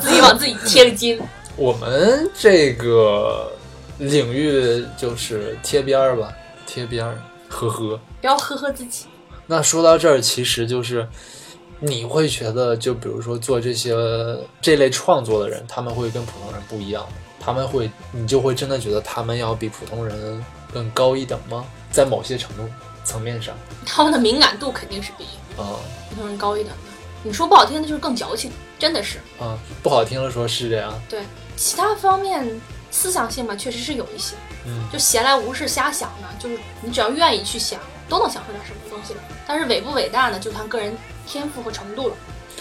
[0.01, 1.21] 自己往自己贴个金。
[1.57, 3.53] 我们这个
[3.99, 6.33] 领域就是贴边儿吧，
[6.67, 8.01] 贴边儿，呵呵。
[8.21, 9.05] 不要呵呵自己。
[9.47, 11.07] 那说到这儿，其实就是
[11.79, 13.95] 你会觉得，就比如说做这些
[14.61, 17.07] 这类创作的人，他们会跟普通人不一样，
[17.45, 21.65] 他们会，你就会真的觉得他们要比普通人更高一等吗？
[21.91, 22.67] 在某些程度
[23.05, 25.25] 层面上，他们的敏感度肯定是比
[25.61, 25.77] 啊、
[26.09, 26.93] 普通人高一等的。
[27.25, 29.19] 你说不好听的，就是更矫情，真的是。
[29.39, 31.23] 啊、不好听的说是这样，对，
[31.57, 32.49] 其他方面
[32.91, 34.35] 思想性嘛，确实是有一些。
[34.65, 37.79] 嗯，就闲来无事瞎想呢，就是你只要愿意去想，
[38.09, 39.21] 都能想出点什么东西来。
[39.47, 42.15] 但是伟不伟大呢，就看个人天赋和程度了。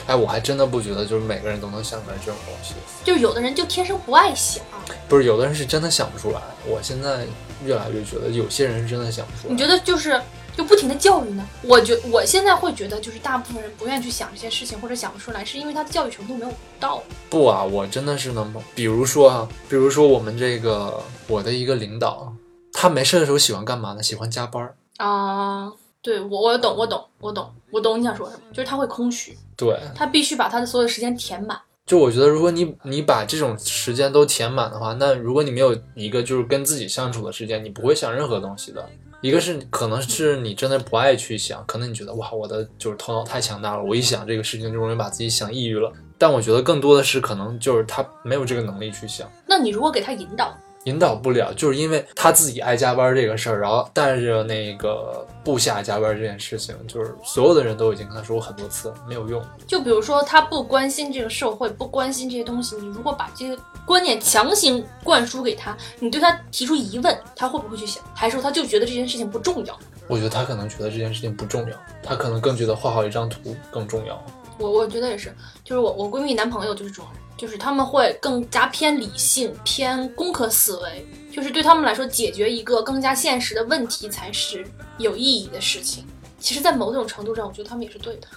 [0.08, 2.74] 哎，我还真的不觉得就是每个人都能想出来这种东西，
[3.04, 4.64] 就是有的人就天生不爱想，
[5.08, 7.26] 不是有的人是真的想不出来，我现在
[7.66, 9.54] 越来越觉得有些人是真的想不出来。
[9.54, 10.20] 你觉得就是
[10.58, 11.48] 就不停的教育呢？
[11.62, 17.02] 我觉我现在会觉得，就是大部分人不愿意去想这些事情或者想不出来，是因为他的教育程度没有到。
[17.30, 22.34] 不啊，我真的是能，比如说啊，比如说我们这个我的一个领导，
[22.74, 24.04] 他没事的时候喜欢干嘛呢？
[24.04, 24.76] 喜欢加班儿。
[24.98, 31.60] 啊、对我我懂我懂我懂我懂你想说什么，就是他会空虚，对，他必须把他的所有时间填满。
[31.86, 38.88] 就我觉得，如果你你把这种时间都填满的话，那如果你没有一个就是跟自己相处的时间，你不会想任何东西的。
[39.22, 45.92] 一个是可能是你真的不爱去想，可能你觉得哇，我的就是头脑太强大了，我一想这个事情就容易把自己想抑郁了。
[46.18, 49.30] 但我觉得更多的是可能就是他没有这个能力去想。
[49.48, 59.44] 那你如果给他引导，引导不了，就是因为他自己爱加班这个事儿，然后带着那个部下加班这件事情，就是所有的人都已经跟他说过很多次，没有用。
[59.68, 68.04] 就比如说他不关心这个社会，不关心这些东西，你如果把这些观念强行灌输给他，你对他提出疑问，他会不会去想？
[68.14, 69.78] 还是说他就觉得这件事情不重要？
[70.08, 74.22] 我觉得他可能觉得这件事情不重要，他可能更觉得画好一张图更重要。
[74.58, 84.64] 我我觉得也是，就是我我闺蜜男朋友就是这种人，就是他们会更加偏理性、偏工科思维，就是对他们来说，解决一个更加现实的问题才是
[85.00, 86.06] 有意义的事情。
[86.40, 88.28] 其实，在某种程度上，我觉得他们也是对的。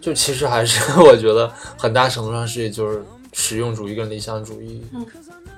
[0.00, 4.86] 就其实还是 我觉得很大程度上是就是实用主义跟理想主义。
[4.92, 5.06] 嗯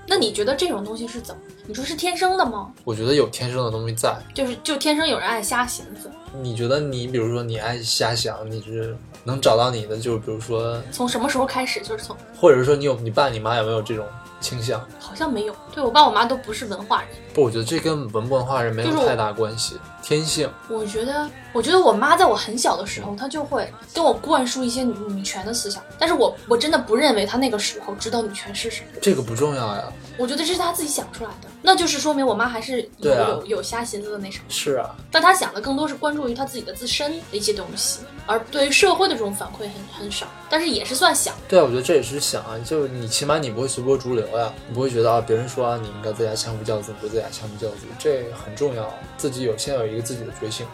[0.05, 1.41] 那你觉得这种东西是怎么？
[1.65, 2.73] 你说是天生的吗？
[2.83, 4.15] 我觉得有天生的东西在。
[4.35, 6.11] 就是就天生有人爱瞎寻思，
[6.43, 11.81] 你觉得你比如说你爱瞎想，你是能找到你的，就是比如说，从什么时候开始？
[11.81, 14.05] 就是从或者是说你有你爸你妈有没有这种
[14.41, 14.85] 倾向？
[14.99, 17.11] 好像没有，对我爸我妈都不是文化人。
[17.35, 20.51] 不，我觉得这跟文不文化人没有太大关系，天性。
[20.69, 28.87] 我觉得，我觉得我妈在我很小的时候，她就会跟我灌输一些女女权的思想，但是我我真的不认为她那个时候知道女权是什么。
[29.01, 29.85] 这个不重要呀。
[30.19, 34.45] 我觉得这是她自己想出来的，那就是说明我妈还是有、啊有有瞎寻思的那什么。
[34.49, 41.35] 是啊，但她想的更多是关注于她自己的自身的一些东西，而对于社会的这种反馈很很少，但是也是算想。
[41.49, 50.67] 对啊，我觉得这也是想啊，就是你起码你不会随波逐流呀，你不会觉得啊，别人说啊你应该在家相夫教子，不在家相夫教子，这很重要，自己有先有一个自己的觉醒。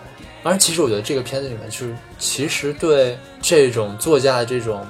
[0.43, 4.87] 当然，其实我觉得这个片子里面就是，其实对这种作家的这种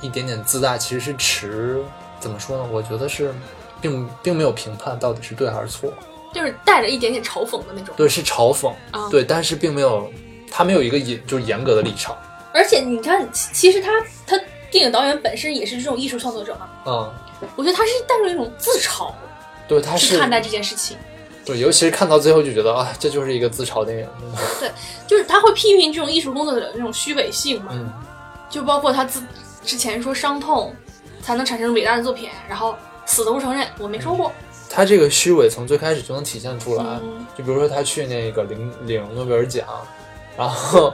[0.00, 1.82] 一点点自大，其实是持
[2.20, 2.68] 怎么说呢？
[2.70, 3.34] 我觉得是
[3.80, 5.92] 并并没有评判到底是对还是错，
[6.34, 7.94] 就是带着一点点嘲讽的那种。
[7.96, 10.12] 对，是嘲讽，啊对，但是并没有
[10.50, 12.16] 他没有一个严就是严格的立场，
[12.52, 13.90] 而且你看，其其实他
[14.26, 14.38] 他
[14.70, 17.12] 电影导演本身也是这种艺术创作者嘛，嗯，
[17.56, 19.12] 我觉得他是带着一种自嘲
[19.70, 20.96] 对，他是去看待这件事情，
[21.44, 24.06] 对，尤其是看到最后就觉得啊，这就是一个自嘲电影，
[24.58, 24.68] 对
[25.06, 27.88] 就是他会批评这种艺术工作者的那种虚伪性嘛，嗯。
[28.50, 29.22] 就包括他自
[29.64, 30.74] 之前说伤痛
[31.22, 32.74] 才能产生伟大的作品，然后
[33.06, 34.32] 死都不承认，我没说过。
[34.68, 39.64] 他这个虚伪从最开始就能体现出来，嗯就比如说他去那个领领诺贝尔奖，
[40.36, 40.92] 然后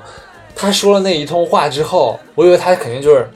[0.54, 3.26] 他说了那一通话之后，我以为他肯定就是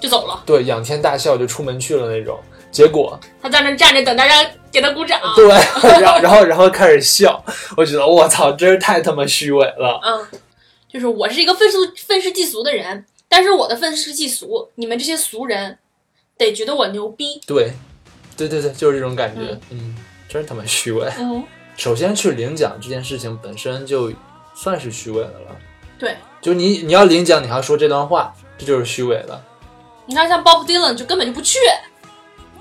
[0.00, 2.40] 就走了，对仰天大笑就出门去了那种，
[2.70, 5.20] 结果他在那站着等大家给他鼓掌。
[5.34, 5.48] 对，
[6.00, 7.44] 然后然后然后开始笑，
[7.76, 10.00] 我觉得我操，真是太他妈虚伪了。
[10.04, 10.26] 嗯，
[10.88, 15.78] 就是我是一个愤世愤世嫉俗的人，但是我的愤世嫉俗，你们这些俗人
[16.38, 17.40] 得觉得我牛逼。
[17.46, 17.72] 对，
[18.36, 19.96] 对对对，就是这种感觉，嗯嗯，
[20.28, 21.10] 真是他妈虚伪。
[21.18, 21.44] 嗯，
[21.76, 24.12] 首先去领奖这件事情本身就
[24.54, 25.56] 算是虚伪的了，
[25.98, 29.42] 对，就你你要领奖，你还要说这段话，这就是虚伪的。
[30.06, 31.58] 你看像 Bob Dylan 就根本就不去。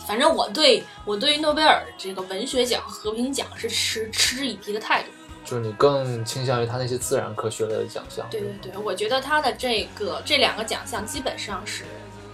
[0.10, 5.10] 反正我对我对于诺贝尔这个文学奖、和平奖是持嗤之以鼻的态度。
[5.45, 8.26] 就是你更倾向于他那些自然科学类的奖项。
[8.32, 11.84] 对对对，我觉得他的这个这两个奖项基本上是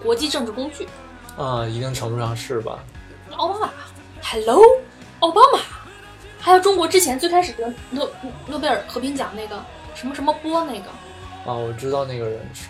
[0.02, 0.88] 国际政治工具。
[1.36, 2.80] 啊、一定程度上是吧？
[3.36, 3.70] 奥巴马
[4.24, 4.64] ，Hello，
[5.20, 5.60] 奥巴马，
[6.40, 8.10] 还有中国之前最开始的诺
[8.48, 9.62] 诺贝尔和平奖那个
[9.94, 10.88] 什么什么波那个，
[11.46, 12.70] 啊，我知道那个人是，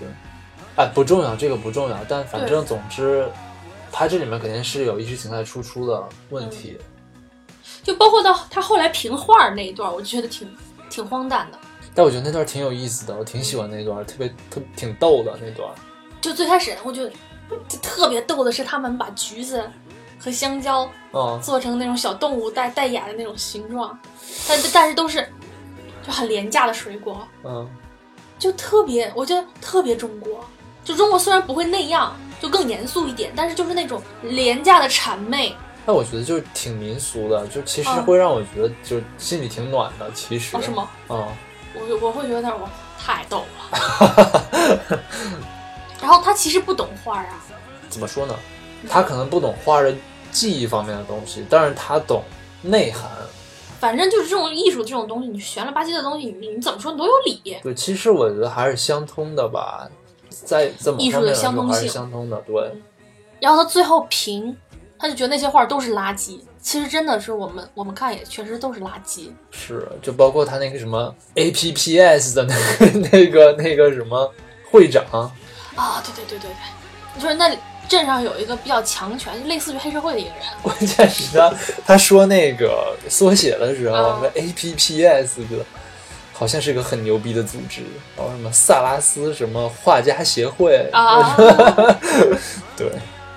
[0.77, 3.29] 哎，不重要，这个不重要，但反正总之，
[3.97, 6.77] 他这里面肯定是有意识形态输出的问题。
[7.81, 10.53] 就包括到他后来评画儿那一段，我就觉得挺
[10.89, 11.57] 挺荒诞的。
[11.93, 15.73] 但我觉得那段挺有意思的，我挺喜欢那段，特别特挺逗的那段。
[16.19, 17.09] 就最开始我觉得
[17.69, 19.63] 就特别逗的是，他们把橘子
[20.19, 23.97] 和香蕉啊、做成那种小动物带带眼的那种形状，
[24.45, 25.25] 但但是都是
[26.05, 27.65] 就很廉价的水果，嗯，
[28.37, 30.43] 就特别我觉得特别中国。
[30.83, 35.55] 就中国虽然不会那样，就更严肃一点，但是就是那种廉价的谄媚。
[35.85, 40.11] 那我觉得就是挺民俗的，就其实嗯会让我觉得就心里挺暖的。
[40.13, 40.89] 其实，哦，是吗？
[41.09, 41.27] 嗯，
[41.75, 42.67] 我我会觉得我
[42.99, 44.99] 太逗了。
[46.01, 47.39] 然后他其实不懂画啊，
[47.89, 48.35] 怎么说呢？
[48.89, 49.93] 他可能不懂画的
[50.31, 52.23] 技艺方面的东西，但是他懂
[52.61, 53.09] 内涵。
[53.79, 57.57] 反正就是这种艺术这种东西，你悬了吧唧的东西，你你怎么说你都有理。
[57.61, 59.87] 对，其实我觉得还是相通的吧，
[60.43, 62.37] 在这么艺术的相通性相通的。
[62.47, 62.71] 对，
[63.39, 64.55] 然后他最后评，
[64.99, 66.39] 他就觉得那些画都是垃圾。
[66.61, 69.29] 其实真的是我们我们看也确实都是垃圾。
[69.51, 74.33] 是，就包括他那个什么 APPS 的那个 那个那个什么
[74.71, 75.03] 会长，
[75.75, 77.55] 啊，对对对对对，就是那
[77.87, 81.53] 镇上有一个比较强权，就类似于黑社会的一个人，关键是他
[81.85, 85.63] 他说那个缩写的时候，嗯那 APPS 的，
[86.37, 87.81] 好像是个很牛逼的组织，
[88.17, 91.33] 然后什么萨拉斯什么画家协会，啊，
[92.75, 92.91] 对。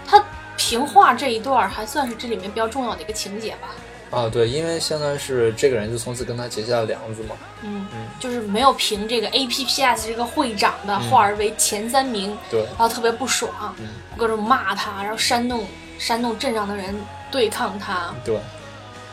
[0.04, 0.20] 他
[0.56, 3.68] 评画这一段儿还算是这里面比较重要的一个情节吧。
[4.10, 13.86] 啊对，因为相当于是这个人就从此跟他结下了梁子嘛，嗯嗯，就是没有评这个 APPS 这个会长的画儿为前三名，对，然后特别不爽，嗯。
[14.16, 15.64] 各种骂他，然后煽动
[15.98, 16.92] 煽动镇上的人
[17.30, 18.12] 对抗他。
[18.24, 18.40] 对，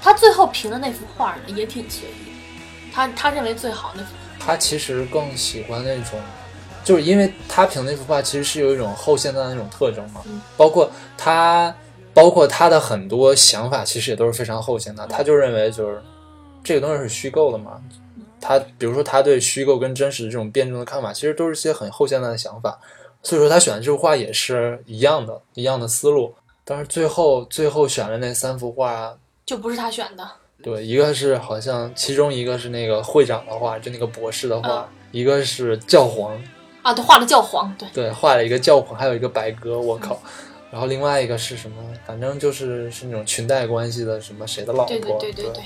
[0.02, 2.25] 他最后评的那幅画呢也挺随意，
[2.96, 6.18] 他他认为最好那幅他其实更喜欢那种，
[6.82, 11.76] 就是因为他评那幅画其实是有一种后现代的那种特征嘛，嗯包括他，
[12.14, 15.06] 包括他的很多想法其实也都是非常后现代。
[15.08, 16.02] 他就认为就是
[16.64, 17.82] 这个东西是虚构的嘛，
[18.40, 22.80] 他比如说他对虚构跟真实的这种辩证的看法，其实都是一些很后现代的想法。
[23.24, 26.34] 所以说他选的这幅画也是一样的，一样的思路。
[26.64, 30.28] 但是最后最后选的那三幅画，就不是他选的。
[30.66, 36.36] 对，一个是好像其中一个是那个会长的画，就那个博士的画，一个是教皇
[36.82, 40.20] 啊，他画了教皇，对对，画了一个教皇，还有一个白鸽，我靠。
[40.72, 41.84] 然后另外一个是什么？
[42.04, 44.88] 反正就是是那种裙带关系的，什么谁的老婆？
[44.88, 45.64] 对对对对对。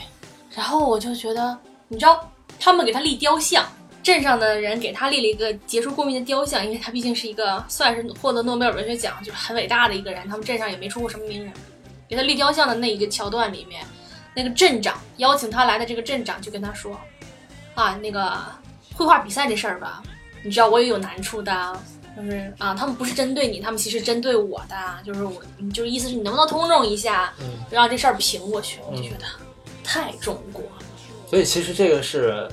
[0.54, 1.58] 然后我就觉得，
[1.88, 3.66] 你知道，他们给他立雕像，
[4.04, 10.28] 镇上的人给他立了一个杰出过命的雕像，因为他毕竟是一个算是获得诺贝尔文学奖，就是很伟大的一个人。
[10.28, 11.54] 他们镇上也没出过什么名人，
[12.10, 13.82] 给他立雕像的那一个桥段里面。
[14.36, 17.00] 那个镇长邀请他来的这个镇长就跟他说
[17.76, 18.32] ：“啊，那个
[18.94, 20.02] 绘画比赛这事儿吧，
[20.44, 21.80] 你知道我也有难处的，
[22.16, 27.34] 就是啊，他们不是针对你，他们其实针对我的，就是我，你就是意思是你能不能通融一下，
[27.70, 28.80] 让这事儿平过去？
[28.90, 29.26] 我就觉得
[29.84, 30.84] 太中国了。
[31.28, 32.50] 所以其实这个是。”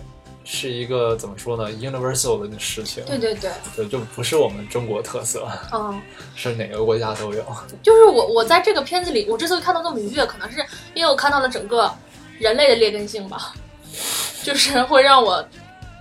[0.48, 3.04] 是一个怎么说呢，universal 的事情。
[3.04, 6.00] 对对对，对，就不是我们中国特色，嗯，
[6.36, 7.44] 是哪个国家都有。
[7.82, 11.92] 就是我，我在这个片子里，我之所以看到那么愉悦，可能是因为我看到了整个
[12.38, 13.52] 人类的劣根性吧，
[14.44, 15.44] 就是会让我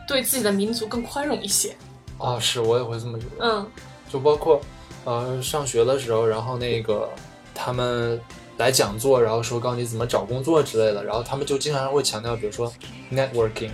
[0.08, 1.76] 对自己的民族更宽容一些。
[2.20, 3.46] 啊，是我也会这么觉得。
[3.48, 3.68] 嗯，
[4.14, 4.62] 就包括
[5.06, 7.10] 呃上学的时候，然后那个
[7.56, 8.22] 他们
[8.58, 12.72] 来讲座，然后说告诉你怎么找工作之类的，然后他们就经常会强调，比如说
[13.12, 13.72] networking。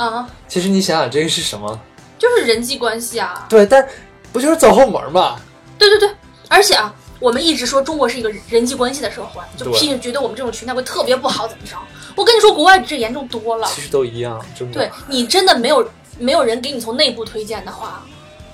[0.00, 1.78] 啊，其实你想想，这个是什么？
[2.18, 3.46] 就是人际关系啊。
[3.50, 3.86] 对，但
[4.32, 5.38] 不就是走后门吗？
[5.78, 6.10] 对对对，
[6.48, 11.76] 而且啊，我们一直说中国是一个人际关系的社会，就批评觉得我们这种群体会特别不好，怎么着？
[12.16, 13.68] 我跟你说，国外比这严重多了。
[13.68, 14.80] 其实都一样，真的。
[14.80, 15.86] 对你真的没有
[16.18, 18.02] 没有人给你从内部推荐的话，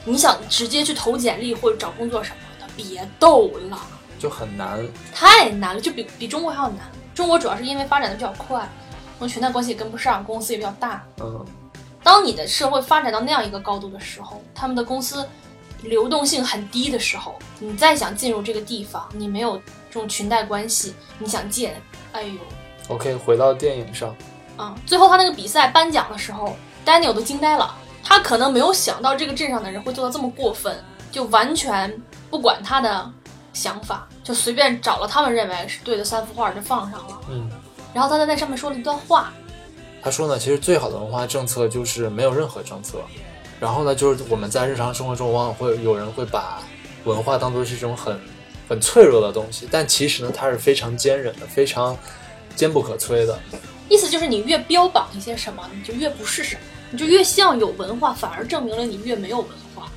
[0.05, 3.79] 你想直接去投简历或者找工作什么的，别逗了，
[4.19, 6.91] 就很难，太难了，就比比中国还要难。
[7.15, 8.69] 中国主要是因为发展的比较快。
[9.19, 11.05] 从裙带关系也跟不上，公司也比较大。
[11.21, 11.45] 嗯，
[12.03, 15.27] 当你的社会发展到那样一个高度的时候，他们的公司
[15.83, 19.57] 流动性很低的时候，你再想进入这个地方，你没有
[19.91, 21.71] 这种裙带关系，你想进，
[22.13, 22.39] 哎呦。
[22.89, 24.15] OK，回到电影上。
[24.57, 27.75] 啊，最后他那个比赛颁奖的时候，Daniel 都惊呆了。
[28.03, 31.93] 他可能没有想到这个镇上的人会做到这么过分，就完全
[32.31, 33.11] 不管他的
[33.53, 37.21] 想法，就随便找了他们认为是对的三幅画就放上了。
[37.29, 37.51] 嗯。
[37.97, 39.33] 然后他在那上面说了一段话，
[40.03, 42.99] 他说呢，其实最好的文化政策就是没有任何政策。
[43.59, 46.61] 然后呢，就是我们在日常生活中往往会有人会把
[47.05, 48.21] 文化当做是一种很
[48.69, 51.97] 很脆弱的东西，但其实呢，它是非常坚韧的，非常
[52.55, 53.39] 坚不可摧的。
[53.89, 59.89] 意思就是你越标榜一些什么，你就越不是什么，你就越像有文化，反而证明了你越没有文化。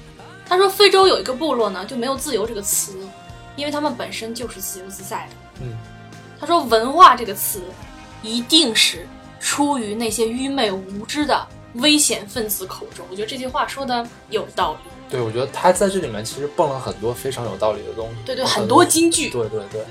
[0.47, 2.97] 他说，非洲有一个部落呢，就没有自由这个词，
[3.57, 5.35] 因为他们本身就是自由自在的。
[5.63, 5.77] 嗯，
[6.39, 7.61] 他说文化这个词。
[8.21, 9.07] 一定是
[9.39, 13.05] 出于那些愚昧无知的危险分子口中。
[13.09, 14.89] 我觉得这句话说的有道理。
[15.09, 18.15] 对，我觉得他在这里面其实蹦了很多非常有道理的东西。
[18.25, 19.29] 对对，很多金句。
[19.29, 19.83] 对对对。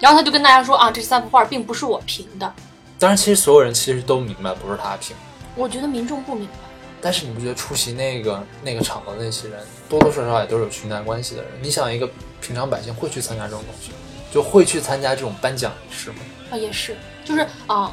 [0.00, 2.52] 然后他就跟大家说啊，这三幅画并不是我评的。
[2.98, 5.14] 当然，其实所有人其实都明白不是他评。
[5.54, 6.52] 我觉得民众不明白。
[7.00, 11.50] 但是你不觉得出席那个那个场的那些人多多少少也都是有裙带关系的人？
[11.62, 12.08] 你想，一个
[12.40, 13.90] 平常百姓会去参加这种东西，
[14.32, 16.16] 就会去参加这种颁奖仪式吗？
[16.50, 16.96] 啊，也是。
[17.26, 17.92] 就是啊，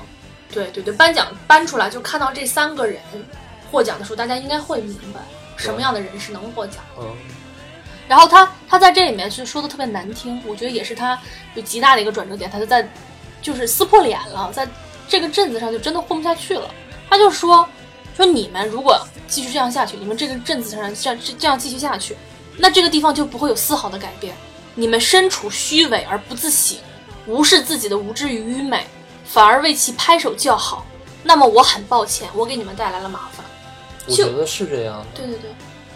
[0.51, 3.01] 对对对，颁奖颁出来就看到这三个人
[3.69, 5.19] 获奖的时候，大家应该会明白
[5.57, 6.81] 什么样的人是能获奖。
[6.97, 7.13] 嗯。
[8.07, 11.19] 然后他他在这里面是说的特别难听，我觉得也是他
[11.55, 12.87] 有极大的一个转折点，他就在
[13.41, 14.67] 就是撕破脸了，在
[15.07, 16.69] 这个镇子上就真的混不下去了。
[17.09, 17.67] 他就说
[18.15, 22.15] 说你们如果继续这样下去，你们这个镇子上这样这样继续下去，
[22.57, 24.35] 那这个地方就不会有丝毫的改变。
[24.75, 26.77] 你们身处虚伪而不自省，
[27.25, 28.85] 无视自己的无知与愚昧。
[29.33, 30.85] 反而为其拍手叫好，
[31.23, 33.43] 那么我很抱歉，我给你们带来了麻烦。
[34.05, 35.49] 我觉得是这样的，对对对，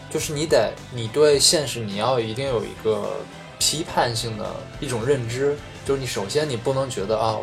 [0.09, 3.17] 就是你得，你对现实你要一定有一个
[3.59, 7.37] 批判性的一种认知，就是你首先你不能觉得啊，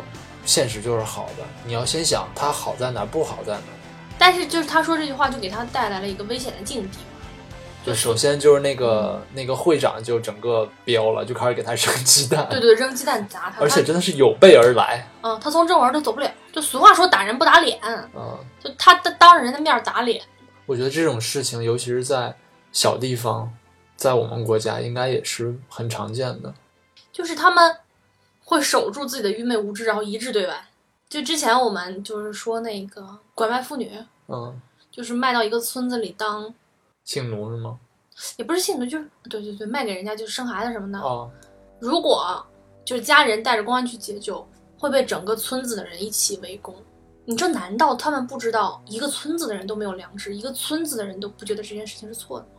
[0.45, 3.61] 现实就是好的，你要先想它好在哪，不好在哪。
[4.17, 6.97] 但是就是他说这句话就给他带来了一个危险的境地。
[7.85, 12.47] 就首先就是那个那个会长就整个飙了，就开始给他扔鸡蛋。
[12.49, 13.61] 对对，扔鸡蛋砸他。
[13.61, 15.07] 而且真的是有备而来。
[15.21, 16.27] 嗯，他从正门他走不了。
[16.51, 17.79] 就俗话说打人不打脸。
[17.83, 18.37] 嗯。
[18.59, 20.19] 就他当着人的面打脸。
[20.65, 22.35] 我觉得这种事情，尤其是在
[22.71, 23.53] 小地方，
[23.95, 26.51] 在我们国家应该也是很常见的。
[27.11, 27.77] 就是他们
[28.43, 30.65] 会守住自己的愚昧无知，然后一致对外。
[31.07, 33.91] 就之前我们就是说那个拐卖妇女，
[34.27, 34.59] 嗯，
[34.89, 36.51] 就是卖到一个村子里当。
[37.05, 37.79] 性奴是吗？
[38.35, 40.99] 也不是性奴，就是对对对，卖给人家就是生孩子什么的。
[40.99, 41.31] 哦，
[41.79, 42.45] 如果
[42.83, 44.45] 就是家人带着公安去解救，
[44.77, 46.75] 会被整个村子的人一起围攻。
[47.25, 52.51] 你这难道他们不知道一个村子的人都没有良知，一个村子的人都不觉得这件事情是错的吗？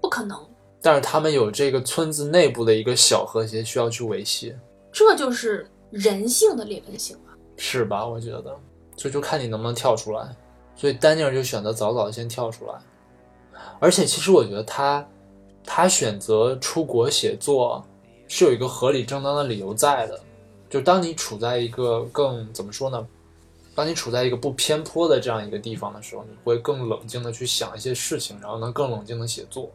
[0.00, 0.38] 不可能，
[0.80, 4.54] 但是他们有这个村子内部的一个小和谐需要去维系，
[4.92, 7.32] 这就是人性的劣根性吧？
[7.56, 8.06] 是吧？
[8.06, 8.56] 我觉得，
[8.96, 10.28] 所以就看你能不能跳出来。
[10.74, 12.74] 所以丹尼尔就选择早早的先跳出来，
[13.78, 15.06] 而且其实我觉得他
[15.64, 17.84] 他选择出国写作
[18.28, 20.20] 是有一个合理正当的理由在的。
[20.70, 23.06] 就当你处在一个更怎么说呢？
[23.74, 29.70] 当你处在一个不偏颇的这样一个地方的时候，你会更冷静的去想一些事情，然后能更冷静的写作。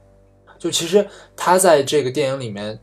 [0.60, 2.80] 就其实他在这个电影里面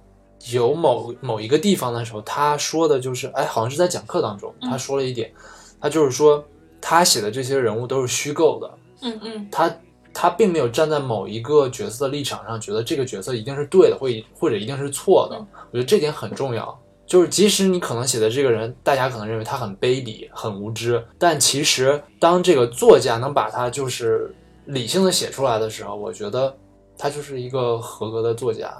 [0.52, 5.32] 有某某一个地方的时候，他说的就是，哎，好像是在讲课当中，他说了一点，
[5.80, 6.44] 他就是说
[6.80, 9.72] 他写的这些人物都是虚构的，嗯嗯他
[10.14, 15.36] 他并没有站在某一个角色的立场上，觉得这个角色一定是对的，或或者一定是错的。
[15.36, 16.80] 嗯我觉得这点很重要。
[17.06, 24.34] 就是即使你可能写的这个人，大家可能认为他很卑鄙、很无知，但其实当这个作家能把他就是
[24.66, 26.56] 理性的写出来的时候，我觉得
[26.96, 28.72] 他就是一个合格的作家。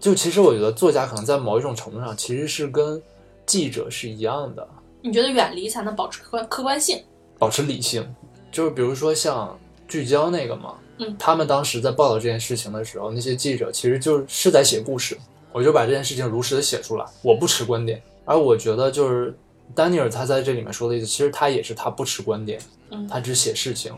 [0.00, 3.00] 就其实我觉得作家可能在某一种程度上其实是跟
[3.46, 4.66] 记者是一样的，
[5.00, 7.00] 你觉得远离才能保持客观客观性？
[7.38, 8.04] 保持理性。
[8.50, 9.56] 就是比如说像
[9.92, 15.18] 聚焦那个嘛，嗯他们当时在报道这件事情的时候，那些记者其实就是在写故事，
[15.52, 18.02] 我就把这件事情如实的写出来，我不持观点。
[18.24, 19.36] 而我觉得就是
[19.74, 22.58] 丹尼尔他在这里面说的意思，其实他也是他不持观点，
[22.90, 23.92] 嗯他只写事情，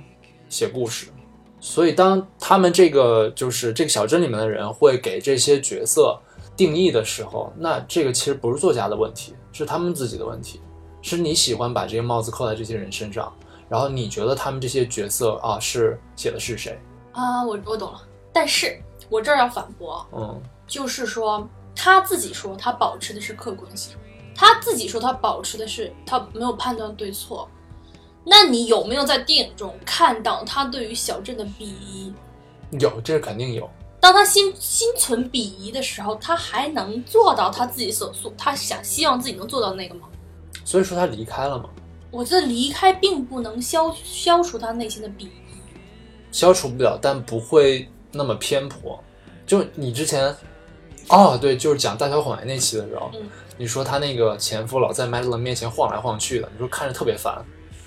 [0.48, 1.06] 写故事。
[1.60, 6.18] 所以当他们这个就是这个小镇里面的人会给这些角色
[6.56, 10.60] 定义的时候，那这个其实不是作家的问题，是他们自己的问题，
[11.00, 13.32] 是你喜欢把这些帽子扣在这些人身上，
[13.68, 16.78] 然后你觉得他们这些角色啊是写的是谁？
[17.12, 18.00] 啊，我我懂了，
[18.32, 23.96] 但是我这儿要反驳，嗯，就是说他自己说他保持的是客观性，
[24.34, 27.48] 他自己说他保持的是他没有判断对错。
[28.24, 32.12] 那你有没有在电影中看到他对于小镇的鄙夷？
[32.80, 33.68] 有，这肯定有。
[34.00, 40.08] 当他心心存鄙夷的时候，他还能做到他自己所诉，他想希望自己能做到那个吗？
[40.64, 41.68] 所以说他离开了嘛，
[42.14, 45.30] 我觉得离开并不能消消除他内心的鄙夷。
[46.30, 49.02] 消除不了，但不会那么偏颇。
[49.44, 50.34] 就你之前，
[51.08, 57.44] 哦，对，就是讲大小谎言那期的时候，嗯你说他那个前夫老在麦德伦面前晃来晃去的，你说看着特别烦。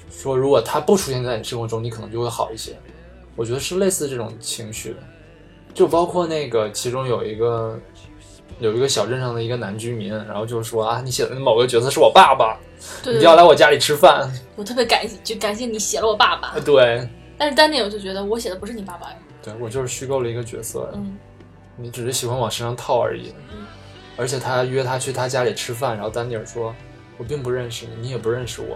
[0.09, 2.77] 说如果他不出现在你生活中，你可能就会好一些。
[3.35, 4.97] 我觉得是类似这种情绪的，
[5.73, 7.77] 就包括那个其中有一个
[8.59, 12.57] 有一个小镇上的一个男居民，然后就说啊，你写的某个角色是我爸爸，
[13.03, 14.31] 对对你就要来我家里吃饭。
[14.55, 16.53] 我特别感谢，就感谢你写了我爸爸。
[16.59, 17.07] 对，
[17.37, 19.15] 但是丹尼尔就觉得我写的不是你爸爸呀。
[19.43, 21.17] 对我就是虚构了一个角色，嗯
[21.75, 23.33] 你只是喜欢往身上套而已。
[23.51, 23.65] 嗯
[24.19, 26.73] 而且他约他去他家里吃饭，然后丹尼尔说
[27.19, 28.75] ：“我并不认识你，你也不认识我。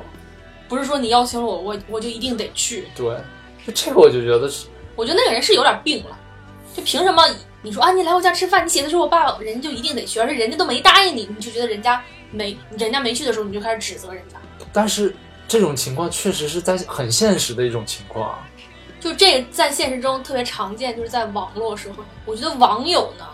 [0.69, 3.17] 不是说你邀请了我，我我就一定得去。”对，
[3.65, 6.15] 就这个我就觉得是，我觉得那个人是有点病了，
[6.75, 7.23] 就凭什么
[7.63, 11.99] 你说啊，你来我家吃饭，你写的是我爸爸，人家就一定得去，而且人家都没答应你，你就觉得人家
[12.31, 14.37] 没人家没去的时候，你就开始指责人家。
[14.73, 15.15] 但是
[15.47, 18.39] 这种情况确实是在很现实的一种情况。
[18.99, 22.03] 就这个在现实中特别常见，就是在网络社会。
[22.25, 23.25] 我觉得网友呢，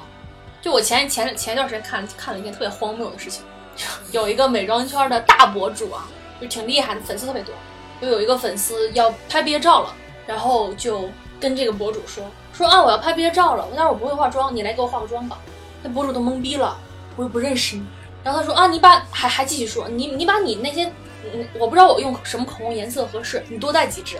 [0.61, 3.43] 就我前前前一段时间看看了一件特别荒谬的事情，
[4.11, 6.07] 有一个美妆圈的大博主啊，
[6.39, 7.53] 就挺厉害的，粉丝特别多。
[7.99, 9.93] 就有一个粉丝要拍毕业照了，
[10.25, 12.23] 然后就跟这个博主说
[12.53, 15.37] 说啊，我要拍毕业照了，但是我不会化妆，你来给我化个妆吧。
[15.83, 16.77] 那博主都懵逼了，
[17.15, 17.85] 我又不认识你。
[18.28, 20.84] 然后他说啊，你把还还继续说，你你把你那些，
[21.23, 24.17] 嗯，我不知道我用什么口红颜色合适，你多带几支。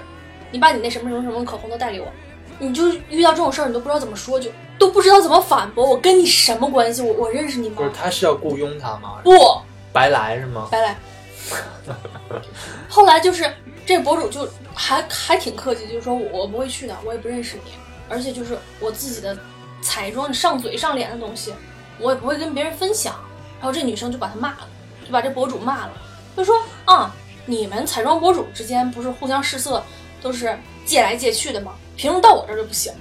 [0.50, 2.08] 你把你那什么什么什么口红都带给我，
[2.58, 4.50] 你就遇到这种事儿，你都不知道怎么说，就
[4.80, 5.86] 都不知道怎么反驳。
[5.86, 7.02] 我跟你什么关系？
[7.02, 7.84] 我我认识你吗不？
[7.84, 9.20] 是，他是要雇佣他吗？
[9.26, 9.34] 不，
[9.92, 10.70] 白来是吗？
[10.72, 10.96] 白来。
[12.88, 13.54] 后来就是
[13.86, 17.72] 这个博主就还还挺客气，就是说我我不会去的，我也不认识你，
[18.08, 19.38] 而且就是我自己的
[19.82, 21.54] 彩妆上嘴上脸的东西，
[22.00, 23.14] 我也不会跟别人分享。
[23.60, 24.68] 然后这女生就把他骂了，
[25.06, 25.92] 就把这博主骂了，
[26.36, 26.56] 就说
[26.86, 27.14] 啊，
[27.46, 29.84] 你们彩妆博主之间不是互相试色，
[30.22, 31.74] 都是借来借去的吗？
[31.96, 32.94] 凭什么到我这儿就不行？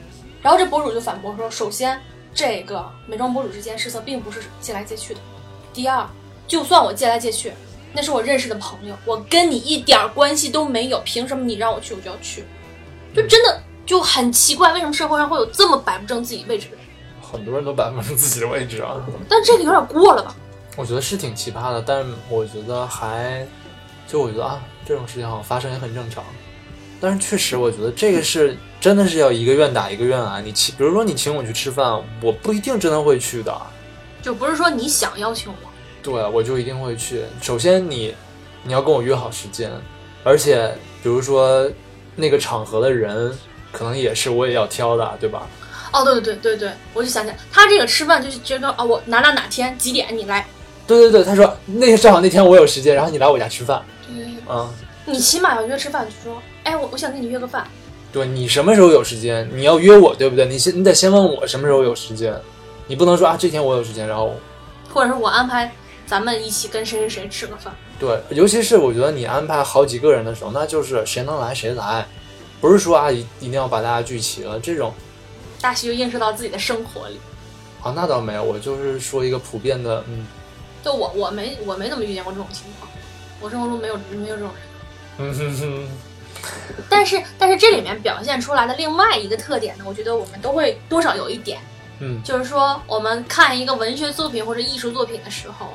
[0.42, 2.00] 然后这博主就反驳说，首先
[2.32, 5.20] 这个美妆博主之间试色并不是借来借去的，
[5.72, 6.06] 第二，
[6.46, 7.52] 就算我借来借去，
[7.92, 12.44] 那是我认识的朋友，我跟你一点儿关系都没有，凭什么你让我去我就要去？
[13.14, 16.84] 就真的就很奇怪，为什么社会上会有这么摆不正自己位置的人？
[17.20, 18.96] 很多人都摆不正自己的位置啊。
[19.28, 20.36] 但这个有点过了吧？
[20.76, 23.46] 我觉得是挺奇葩的，但是我觉得还，
[24.06, 26.22] 就我觉得啊，这种事情好像发生也很正常。
[27.00, 30.40] 但是确实，我觉得这个是真的是要一个愿打一个愿挨。
[30.40, 33.54] 你请，比如说你请我去吃饭，我不一定真的会去的。
[34.22, 35.70] 就不是说你想邀请我，
[36.02, 37.22] 对，我就一定会去。
[37.40, 38.14] 首先你，
[38.62, 39.70] 你要跟我约好时间，
[40.24, 40.72] 而且
[41.02, 41.70] 比如说
[42.14, 43.32] 那个场合的人，
[43.72, 45.46] 可能也是我也要挑的，对吧？
[45.92, 50.46] 哦，对对对对对，我就想起来，他这个吃饭就是觉得啊，我哪哪哪天几点你来，
[50.86, 54.68] 对对对，他说那天正好那天我有时间，然后你来我家吃饭，对，嗯，
[55.04, 57.66] 你起码要约吃饭，就说，哎，我我想跟你约个饭，
[58.12, 60.46] 对你什么时候有时间，你要约我，对不对？
[60.46, 62.34] 你先你得先问我什么时候有时间，
[62.86, 64.34] 你不能说啊这天我有时间，然后
[64.92, 65.72] 或者是我安排
[66.06, 67.74] 咱们一起跟谁谁谁吃个饭。
[67.98, 72.06] 对，尤其是我觉得你安排好几个人的时候，那就是谁能来谁来，
[72.60, 74.92] 不是说啊一一定要把大家聚齐了这种。
[75.60, 77.18] 大西就映射到自己的生活里。
[77.82, 80.26] 啊，那倒没有，我就是说一个普遍的，嗯
[80.86, 82.88] 就我我没我没怎么遇见过这种情况，
[83.40, 84.62] 我生活中没有没有这种人。
[85.18, 85.88] 嗯哼哼，
[86.88, 91.60] 但是但是这里面表现出来的另外一个特点呢，我觉得我们都会多少有一点，
[91.98, 95.66] 嗯，就是说我们看一个文学作品或者艺术作品的时候，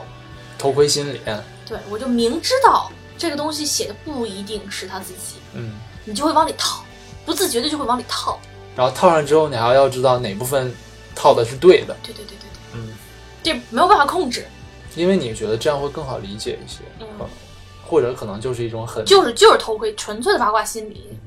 [0.57, 1.20] 偷窥心理，
[1.68, 5.74] 对我就明知道这个东西写的不一定是他自己，嗯，
[6.05, 6.86] 你就会往里套，
[7.26, 8.39] 不自觉的就会往里套。
[8.78, 10.74] 然后套上之后，你还要知道哪部分
[11.14, 12.93] 套的是对的，对对对对对，嗯，
[13.43, 14.47] 这没有办法控制，
[14.95, 17.25] 因为你觉得这样会更好理解一些，嗯嗯，
[17.85, 21.17] 或者可能就是一种很就是就是偷窥，纯粹的八卦心理。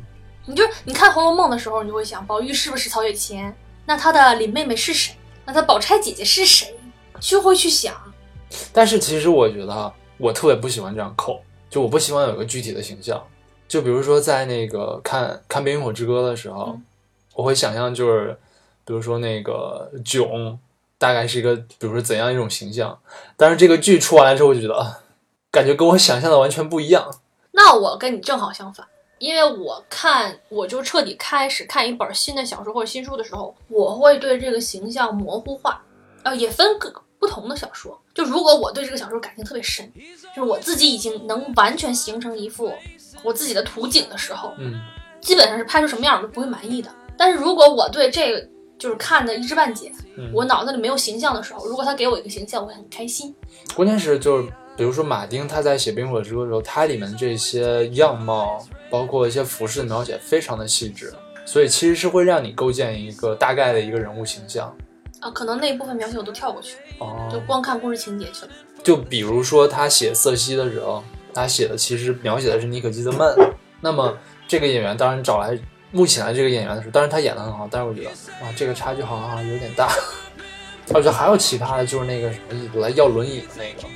[0.47, 3.53] 你就你看《红楼梦》的时候，你就会想，宝玉是不是曹雪芹？
[3.87, 5.15] 那他的林妹妹是谁？
[5.47, 6.75] 那他宝钗姐姐是谁？
[7.21, 7.95] 就会去想，
[8.73, 11.41] 但是其实我觉得哈，我特别不喜欢这样扣，
[11.71, 13.23] 就我不希望有个具体的形象。
[13.67, 16.85] 就比如说在那个看看《冰与火之歌》的时候，嗯
[17.35, 18.37] 我会想象就是，
[18.85, 20.57] 比如说那个囧
[21.05, 22.99] 大概是一个，比如说怎样一种形象。
[23.37, 25.01] 但是这个剧出完了之后，我就觉得，啊
[25.51, 27.21] 感觉跟我想象的完全不一样。
[27.53, 28.87] 那我跟你正好相反，
[29.19, 35.85] 因为我看我就彻底开始看一本新的小说或者新书的时候，我会对这个形象模糊化，
[36.23, 38.01] 呃，也分各不同的小说。
[38.15, 39.93] 就如果我对这个小说感情特别深，
[40.35, 42.73] 就是我自己已经能完全形成一副
[43.23, 44.81] 我自己的图景的时候，嗯
[45.21, 46.91] 基本上是拍出什么样我都不会满意的。
[47.17, 48.49] 但是如果我对这个
[48.85, 53.35] 就是看的一知半解，嗯，我脑子里没有形象的时候，如果他给我一个形象，我会很开心。
[53.75, 61.15] 关键是就是，比如说马丁他在写《冰火之歌》的时候，它里面这些样貌，包括一些服饰的描写，非常的细致，
[61.47, 64.71] 所以其实是会让你构建一个大概的一个人物形象。
[65.21, 68.51] 啊，可能那一部分描写我都跳过去，哦，就光看故事情节去了。
[68.83, 73.35] 就比如说他写瑟西的时候，他写的其实描写的是尼可基德曼。
[73.81, 74.15] 那么
[74.47, 75.59] 这个演员当然找来
[75.95, 78.11] 目前的这个演员的时候，当然他演的很好，但是我觉得
[78.43, 79.89] 哇，这个差距好像有点大。
[80.89, 83.89] 我觉得还有其他的，就是那个什么来要轮椅的那个，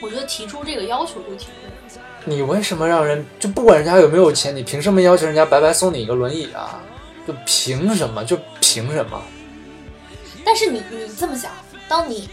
[0.00, 2.00] 我觉得提出这个要求就挺对的。
[2.24, 6.80] 你为什么让人就不管人家有没有钱，你凭什么要求人家白白送你一个轮椅啊？
[7.26, 8.24] 就凭什么？
[8.24, 9.20] 就凭什么？
[10.44, 11.50] 但是你你这么想，
[11.88, 12.28] 当你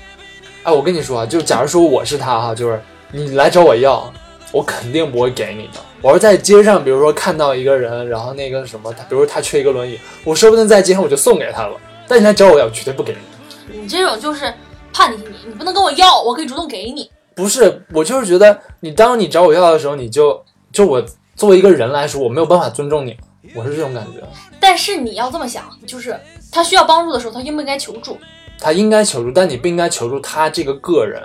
[0.63, 2.79] 哎，我跟你说啊，就假如说我是他哈，就是
[3.11, 4.13] 你来找我要，
[4.51, 5.79] 我肯定不会给你的。
[6.01, 11.77] 我要在街上，比如说看到一个人，然后那个什么，他比如说他缺一个轮椅，我说不定在街上我就送给他了。
[12.07, 13.79] 但你来找我要，我绝对不给你。
[13.81, 14.51] 你这种就是
[14.91, 17.09] 叛逆你，你不能跟我要，我可以主动给你。
[17.35, 21.03] 不是，我就是觉得你当你找我要的时候，你就就我
[21.35, 23.15] 作为一个人来说，我没有办法尊重你，
[23.53, 24.19] 我是这种感觉。
[24.59, 26.19] 但是你要这么想，就是
[26.51, 28.17] 他需要帮助的时候，他应不应该求助？
[28.59, 31.21] 他应该求助，但你不应该求助他这个个人。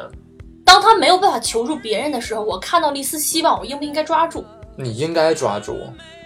[0.65, 4.45] 当他没有办法求助别人的时候，我看到了一丝希望，我应不应该抓住？
[4.77, 5.79] 你应该抓住。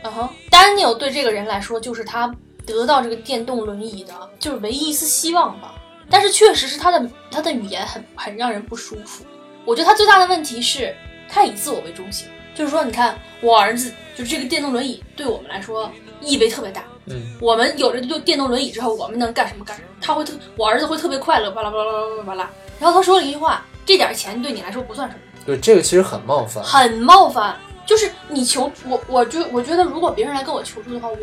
[0.04, 2.32] 嗯哼，Daniel 对这个人来说，就是他
[2.64, 5.74] 得到这个电动轮椅的，就是唯一一丝希望吧。
[6.08, 9.24] 但是确实是他的他的语言很很让人不舒服。
[9.64, 10.94] 我觉得他最大的问题是，
[11.28, 15.90] 他以自我为中心，就是说，你看我儿子就是这个电动轮椅对我们来说
[16.22, 16.84] 意味特别大。
[17.10, 19.88] 嗯，我们有了就电动轮椅之后，我们能干什么干什么。
[20.00, 22.50] 他会特，我儿子会特别快乐，巴拉巴拉巴拉巴拉巴拉。
[22.78, 26.62] 然后他说了一句话：“这点钱对你来说不算什么。”对，这个其实很冒犯。
[26.62, 27.56] 很冒犯。
[27.86, 31.16] 就是你求我，我就我觉得如果别人来跟我求助的话，我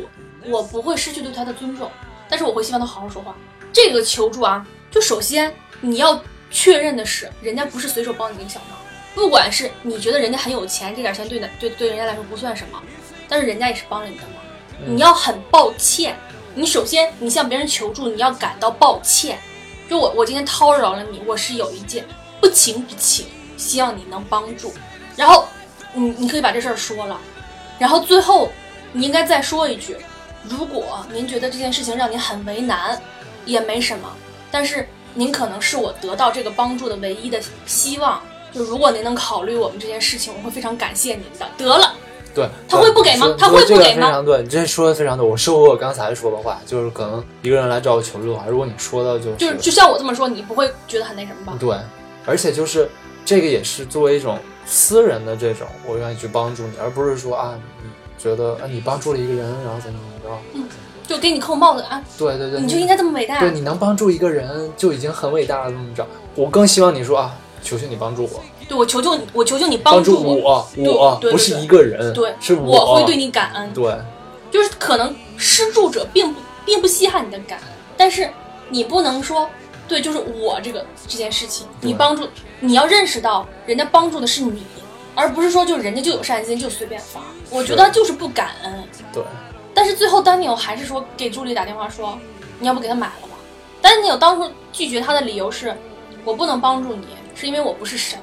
[0.50, 1.92] 我不会失去对他的尊重，
[2.28, 3.36] 但是我会希望他好好说话。
[3.72, 6.20] 这个求助啊，就首先你要
[6.50, 8.80] 确认的是，人家不是随手帮你一个小忙，
[9.14, 12.82] 不管是你觉得人家很有钱，这点钱对呢对对人家来说不算什么，
[13.30, 14.24] 但是人家也是帮了你的
[14.86, 16.18] 你要很抱歉。
[16.54, 19.38] 你首先你向别人求助，你要感到抱歉。
[19.90, 22.06] 就我我今天叨扰了你，我是有一件
[22.42, 24.74] 不情不请，希望你能帮助。
[25.16, 25.48] 然后
[25.94, 27.20] 你你可以把这事儿说了，
[27.78, 28.52] 然后最后
[28.92, 29.98] 你应该再说一句：
[30.44, 33.00] 如果您觉得这件事情让您很为难，
[33.46, 34.10] 也没什么，
[34.50, 38.22] 但是您可能是我得到这个帮助的唯一的希望。
[38.52, 41.46] 就如果您能考虑我们这件事情，我会非常感谢您的。
[41.58, 41.94] 得了，
[42.36, 45.26] 对，他会不给吗他会不给吗非常对，你这说的非常对。
[45.26, 51.58] 我收回我刚才说的话，就是可能一个人来找我求助的话，如果你说的就是就是就像我这么说，你不会觉得很那什么吧？
[51.58, 51.78] 对，
[52.26, 52.90] 而且就是
[53.24, 57.90] 这个也是作为一种私人的这种，我愿意去帮助你，而不是说啊，你
[58.22, 60.68] 觉得啊，你帮助了一个人，然后怎么怎么着，嗯
[61.08, 63.40] 就给你扣帽子啊，对对对，你就应该这么伟大。
[63.40, 66.06] 对，你能帮助一个人就已经很伟大了，这么着？
[66.34, 67.32] 我更希望你说啊，
[67.62, 73.95] 求求你帮助我，对我求求你，我求求你帮助我，对我对对不是一个人，对，是我会对你感恩，对，
[74.51, 78.30] 就是可能施助者并不并不稀罕你的感恩，但是
[78.70, 79.47] 你不能说，
[79.88, 82.28] 对，就是我这个这件事情，你帮助，
[82.59, 84.63] 你要认识到人家帮助的是你，
[85.13, 88.84] 而不是说就人家就有善心就随便发，我觉得就是不感恩。
[89.13, 89.24] 对，
[89.76, 92.18] 但是最后丹尼尔还是说给朱莉打电话说，
[92.59, 93.36] 你要不给他买了吧？
[93.80, 95.76] 丹尼尔当初拒绝他的理由是，
[96.24, 97.05] 我不能帮助你，
[97.36, 98.18] 是因为我不是神。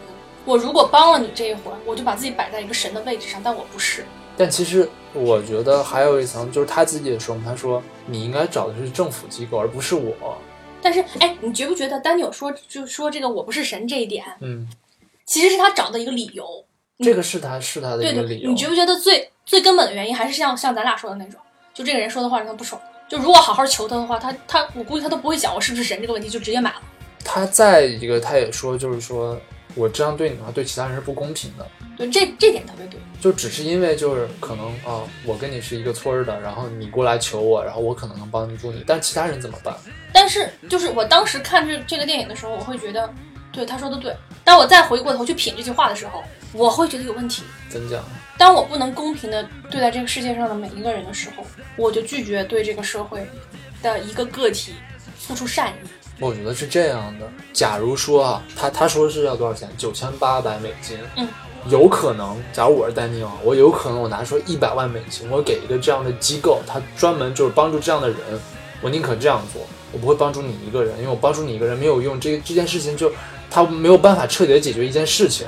[0.45, 4.05] 我如果帮了你这一会儿，我就把自己摆在一个神的位置上，但我不是。
[4.37, 10.37] 但其实我觉得还有一层，就是他自己也说嘛，他说你应该找的是政府机构，而不是我。
[10.81, 14.69] 但是，哎，你觉不觉得丹尼尔说就说这个我不是神这一点，嗯，
[15.27, 16.45] 其实是他找的一个理由。
[16.99, 18.51] 这个是他是他的一个理由。
[18.51, 21.39] 你觉不觉得最最根本的原因还是像像咱俩说的那种，
[21.73, 22.81] 就这个人说的话让他不爽。
[23.09, 26.83] 就如果好好求他的话，他他我估计他都不会讲我是不是神这个问题，就直接买了。
[27.25, 29.39] 他再一个，他也说，就是说
[29.75, 31.67] 我这样对你的话，对其他人是不公平的。
[31.97, 32.99] 对，这这点特别对。
[33.21, 39.75] 就只是因为就是可能啊、我跟你是一个村儿的，然后你过来求我，然后我可能能帮助你，但其他人怎么办？
[40.13, 43.13] 但是就是我当时看这这个电影的时候，我会觉得，
[43.53, 44.17] 对他说的对。
[44.43, 47.45] 当我再回过头去品这句话的时候，我会觉得有问题。
[47.69, 48.03] 怎讲？
[48.39, 51.45] 当我不能公平的对待这个世界上的每一个人的时候，
[51.77, 53.25] 我就拒绝对这个社会
[53.83, 54.75] 的一个个体
[55.17, 55.89] 付出善意。
[56.29, 57.29] 我觉得是这样的。
[57.53, 59.69] 假如说啊，他他说是要多少钱？
[59.77, 60.99] 九千八百美金。
[61.17, 61.29] 嗯。
[61.69, 68.19] 有可能，假如我是丹尼尔，我有可能我拿出一百万美金，我给一个这样的机构，他专门就是帮助这样的人，
[68.81, 69.63] 我宁可这样做，
[69.93, 73.13] 我不会帮助你一个人，因为我帮助你一个人没有用，这这件事情就
[73.49, 75.47] 他没有办法彻底的解决一件事情。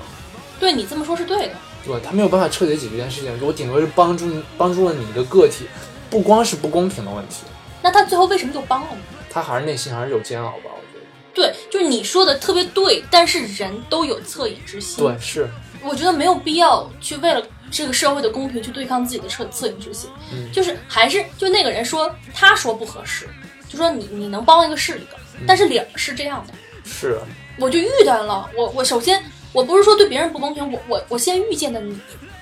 [0.61, 1.55] 对你这么说是对的。
[1.85, 4.25] 对，他没有办法彻底解决一件事情，我顶多是帮助
[4.57, 5.67] 帮助了你一个个体，
[6.09, 7.43] 不光是不公平的问题，
[7.83, 8.99] 那他最后为什么就帮了你？
[9.35, 11.07] 他还是内心还是有煎熬吧，我觉得。
[11.35, 15.05] 对，就是你说的特别对，但是人都有恻隐之心。
[15.05, 15.51] 对，是，
[15.83, 20.09] 我觉得没有必要去为了这个社会的公平去对抗自己的恻恻隐之心。
[20.33, 23.29] 嗯就是还是就那个人说他说不合适，
[23.69, 25.17] 就说你你能帮一个是一个，
[25.49, 26.55] 但是理儿是这样的，
[26.89, 27.19] 是，
[27.59, 29.21] 我就遇见了，我我首先
[29.53, 31.99] 我不是说对别人不公平，我我我先遇见的你，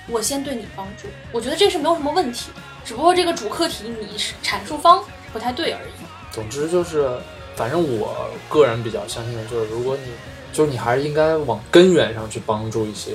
[0.07, 2.51] 我先对你帮助，我觉得这是没有什么问题，
[2.85, 6.02] 只不过这个主课题你是阐述方不太对而已。
[6.33, 7.07] 总之就是，
[7.55, 10.11] 反正我个人比较相信的就是，如果你
[10.51, 13.11] 就是你还是应该往根源上去帮助一些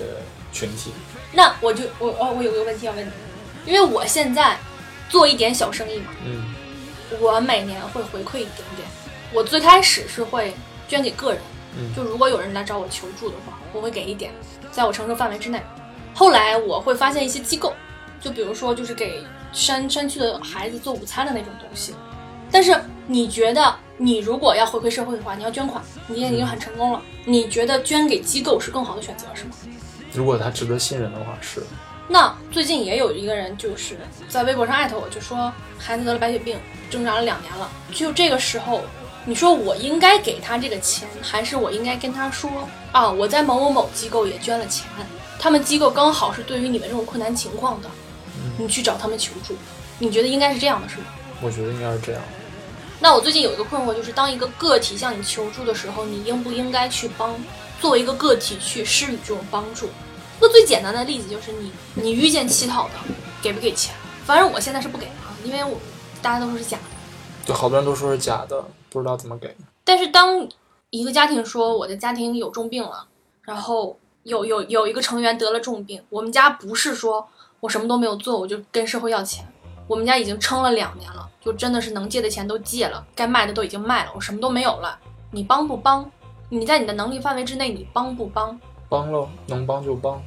[0.53, 0.93] 群体。
[1.33, 3.11] 那我就我哦，我有个问题要问你，
[3.66, 4.57] 因为我现在
[5.09, 6.55] 做一点小生意嘛，嗯
[7.21, 8.89] 我每年会回馈一点点。
[9.33, 10.55] 我最开始是会
[10.87, 11.41] 捐给个人，
[11.77, 14.33] 嗯就如果有人来找我求助的话，我会给一点，
[14.71, 15.61] 在我承受范围之内。
[16.14, 17.75] 后来我会发现一些机构，
[18.21, 21.95] 就比如说就是给山山区的孩子做午餐的那种东西。
[22.51, 27.03] 但是你觉得，你如果要回馈社会的话，你要捐款，你也已经很成功了。
[27.25, 29.51] 你觉得捐给机构是更好的选择，是吗？
[30.13, 31.63] 如果他值得信任的话，是。
[32.09, 33.99] 那最近也有一个人就是
[34.31, 36.57] 在微博上艾特我，就说孩子得了白血病，
[36.89, 37.71] 挣扎了两年了。
[37.93, 38.83] 就这个时候，
[39.27, 42.51] 你说我应该给他这个钱，还是我应该跟他说
[42.93, 44.87] 啊，我在某某某机构也捐了钱，
[45.39, 47.91] 他们机构刚好是对于你们这种困难情况的，
[48.57, 49.55] 你去找他们求助。
[49.99, 51.05] 你觉得应该是这样的，是吗？
[51.43, 52.23] 我觉得应该是这样。
[53.01, 57.35] 那我最近有一个困惑，就是当一个个体向你求助的时候，你应不应该去帮？
[57.81, 59.87] 作为一个个体去施予这种帮助？
[59.87, 62.95] 一个最简单的例子就是你，你遇见乞讨的，
[63.41, 63.95] 给不给钱？
[64.25, 65.79] 反正我现在是不给啊，因为我
[66.21, 66.83] 大家都说是假的。
[67.47, 69.57] 对，好多人都说是假的，不知道怎么给。
[69.85, 70.49] 但是当
[70.91, 73.07] 一个家庭说我的家庭有重病了，
[73.43, 77.29] 然后有有有一个成员得了重病，我们家不是说
[77.61, 79.47] 我什么都没有做，我就跟社会要钱。
[79.87, 84.99] 我们家已经撑了两年了，就真的是能借的钱都借了，该卖的都已经卖了，我什么都没有了。
[85.30, 86.11] 你帮不帮？
[86.49, 88.59] 你在你的能力范围之内，你帮不帮？
[88.89, 90.20] 帮喽，能帮就帮。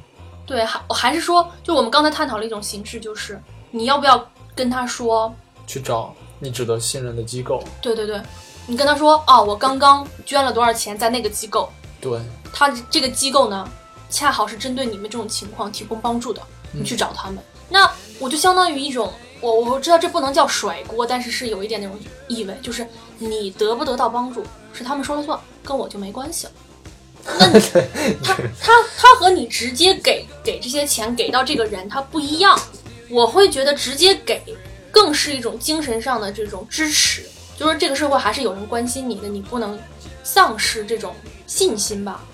[0.46, 3.40] 对，还我还是说，就我们刚才探讨了一种形式，就是
[3.70, 5.34] 你要不要跟他说，
[5.66, 7.62] 去找你值得信任的机构。
[7.80, 8.20] 对对对，
[8.66, 11.68] 你跟他说啊、我刚刚捐了多少钱在那个机构，
[12.00, 12.20] 对，
[12.52, 13.68] 他这个机构呢，
[14.08, 16.40] 恰好是针对你们这种情况提供帮助的，
[16.72, 17.38] 你去找他们。
[17.72, 21.98] 那我就相当于一种，我我知道这不能叫甩锅，但是是有一点那种
[22.28, 22.86] 意味，就是
[23.18, 26.52] 你得不得到帮助是他们说了算，跟我就没关系了。
[27.38, 27.60] 那你
[28.22, 32.60] 他他他和你直接给给这些钱给到这个人，他不一样。
[33.08, 34.42] 我会觉得直接给
[34.90, 37.24] 更是一种精神上的这种支持，
[37.58, 39.78] 就是这个社会还是有人关心你的，你不能
[40.22, 41.14] 丧失这种
[41.46, 42.24] 信心吧。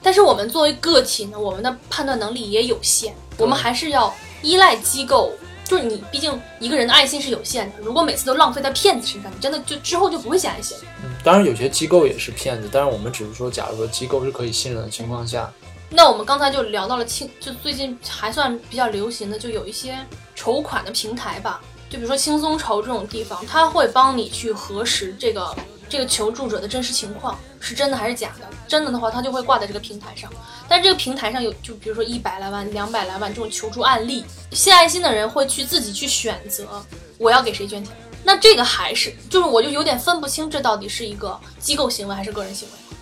[0.00, 5.32] 但是我们作为个体呢，我们的判断能力也有限，我们还是要依赖机构。
[5.64, 7.74] 就是你，毕竟一个人的爱心是有限的。
[7.82, 10.84] 如果每次都浪费在骗子身上，你真的就之后就不会写爱心了。
[11.04, 15.52] 嗯，当然有些机构也是骗子，但是我们只是说，假如说机构是可以信任的情况下，
[15.90, 19.98] 那我们刚才就聊到了轻，就最近还算比较流行的，就有一些
[20.34, 21.60] 筹款的平台吧，
[21.90, 25.54] 就比如说轻松筹这种地方，它会帮你去核实这个。
[25.88, 28.48] 这个求助者的真实情况是真的还是假的？
[28.66, 30.30] 真的的话，他就会挂在这个平台上。
[30.68, 36.84] 但这个平台上有，就比如说一百来万、两百来万这种求助案例，献爱心的人会去自己去选择
[37.16, 37.96] 我要给谁捐钱。
[38.22, 42.96] 那这个还是就是我就有点分不清，这到底是一个机构行为还是个人行为。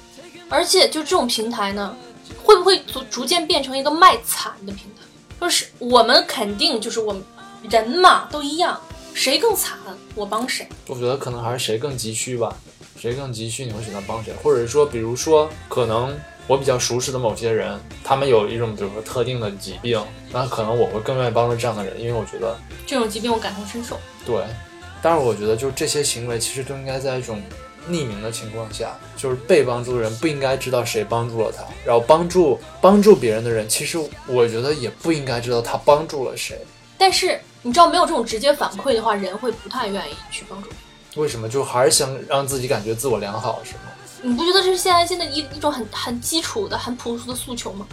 [0.49, 1.97] 而且就这种平台呢，
[2.45, 5.03] 会不会逐逐渐变成一个卖惨的平台？
[5.41, 7.23] 就是我们肯定就是我们
[7.69, 8.81] 人嘛都一样，
[9.13, 9.77] 谁更惨
[10.15, 10.69] 我帮谁。
[10.87, 12.57] 我觉得可能还是谁更急需吧。
[13.07, 14.33] 谁更急需，你会选择帮谁？
[14.43, 16.13] 或者说，比如说，可能
[16.49, 23.97] 我比较熟识的某些人，他们有一种，比如说特定的疾病，那可能我会更愿意帮助这样的人，因为我觉得这种疾病我感同身受。
[24.25, 24.43] 对，
[25.01, 27.41] 但是我觉得，就这些行为其实都应该在一种
[27.89, 36.59] 匿名的情况下，就是被帮助的人不应该知道谁帮助了他，然后帮助帮助别人的人，其实我觉得也不应该知道他帮助了谁。
[36.99, 40.71] 但是你知道，没有这种直接反馈的话，人会不太愿意去帮助。
[41.17, 43.81] 为什么就还是想让自己感觉自我良好是吗？
[44.23, 47.87] 你不觉得这是现在现在一一种很很基础的、很朴素的诉求吗？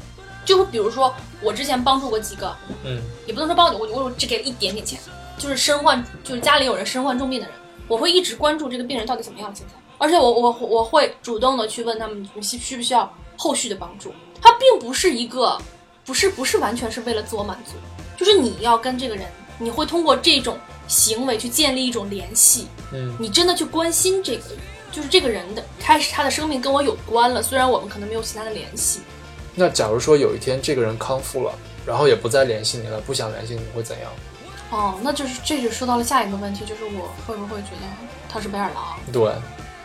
[0.45, 4.99] 就比如说我之前帮助过几个，嗯，也不能说帮我，我我只给了一点点钱，
[5.37, 7.55] 就是身患就是家里有人身患重病的人，
[7.87, 14.13] 我会一直关注这个病人到底怎么样现在，而且我我我会主动的去问他们，你需需不需要后续的帮助？
[14.41, 15.57] 他并不是一个，
[16.05, 17.73] 不是不是完全是为了自我满足，
[18.17, 19.25] 就是你要跟这个人，
[19.59, 20.57] 你会通过这种。
[20.87, 24.43] 行为去建立一种联系，嗯，你真的去关心这个，
[24.91, 27.41] 就是这个人的开始，他的生命跟我有关了。
[27.41, 29.01] 虽然我们可能没有其他的联系。
[29.55, 31.53] 那假如说有一天这个人康复了，
[31.85, 34.11] 然后也不再联系你了，不想联系你会怎样？
[34.71, 37.87] 哦，那就是这就说到了下一个问题，就是我会不会觉得
[38.27, 38.97] 他是白眼狼？
[39.11, 39.31] 对，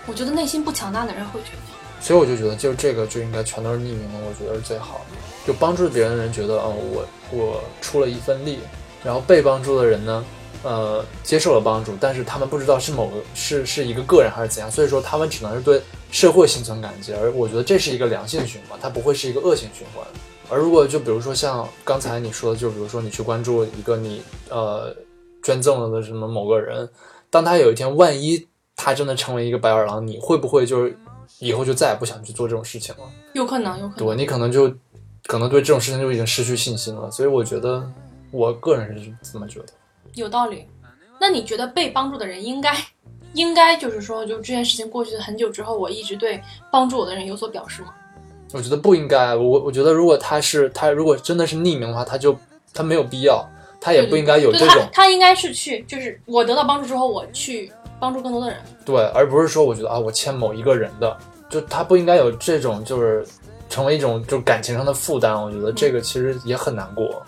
[0.06, 1.78] 我觉得内心不强大的人会觉得。
[2.00, 5.16] 所以我就觉得，就这个就应该全都是匿名的，我觉得是最好的。
[5.46, 8.60] 就帮助别人的人觉得，哦，我我出了一份力，
[9.02, 10.24] 然后被帮助的人呢？
[10.62, 15.80] 呃，接受了帮助，但是他们不知道是某个是是一个个人还是怎样，所以说他们只能是对
[16.10, 20.04] 社会心存感激，而我觉得这是一个良性循环，它不会是一个恶性循环。
[20.50, 24.94] 而如果就比如说像刚才你说的，就比如说你去关注一个你呃
[25.42, 26.88] 捐赠了的什么某个人，
[27.30, 30.96] 当他有一天万一他真的成为一个白眼狼，你会不会就是
[31.38, 33.02] 以后就再也不想去做这种事情了？
[33.34, 34.06] 有可能，有可能。
[34.06, 34.72] 对，你可能就
[35.26, 37.10] 可能对这种事情就已经失去信心了。
[37.10, 37.86] 所以我觉得，
[38.30, 39.66] 我个人是这么觉得。
[40.20, 40.66] 有道理，
[41.20, 42.74] 那你觉得被帮助的人应该，
[43.32, 46.40] 应该就是说，就这件事情过去很久之后，我一直对
[46.70, 47.88] 帮助我的人有所表示吗？
[48.52, 52.34] 我觉得不应该，我我觉得如果他是他如果真的是匿名的话，他就
[52.72, 53.46] 他没有必要，
[53.80, 61.14] 他也不应该有这种，他应该是去，就是我得到帮助之后，我去帮助更多的人，对，而不是说我觉得啊，我欠某一个人的，
[61.50, 63.26] 就他不应该有这种就是
[63.68, 67.22] 成为一种就感情上的负担，我觉得这个其实也很难过。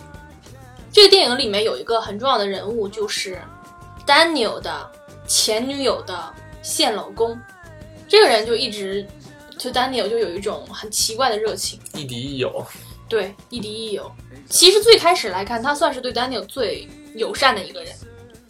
[0.93, 3.41] 这个电影里面有一个很重要的人物，就是
[4.07, 4.91] Daniel 的
[5.27, 6.33] 前女友的
[6.63, 7.39] 现老公。
[8.09, 9.07] 这个人就一直
[9.57, 12.67] 对 Daniel 就有一种很奇怪的热情，亦敌亦友。
[13.09, 14.11] 对，亦敌亦友。
[14.49, 17.95] 其实最开始来看，他算是对 Daniel 最友善的一个人，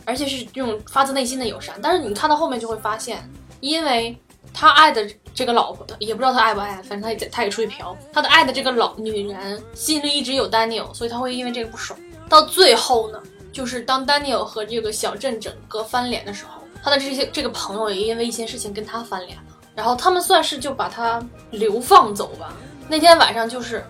[0.06, 1.78] 而且是这种发自内心的友善。
[1.82, 3.22] 但是你看到后面就会发现，
[3.60, 4.16] 因为
[4.54, 7.94] 他爱的这个老婆的，也不知道他爱不爱，反正他也他也出去嫖。
[8.12, 11.98] 他的爱的这个老女人心里一直有 Daniel，所以他会因为这个不爽。
[12.30, 13.20] 到最后呢，
[13.52, 19.42] 就是当 Daniel 和这个小镇整个翻脸的时候，他的这些这个朋友也因为一些事情跟他翻脸了，
[19.74, 21.20] 然后他们算是就把他
[21.50, 22.54] 流放走吧。
[22.88, 23.84] 那天晚上就是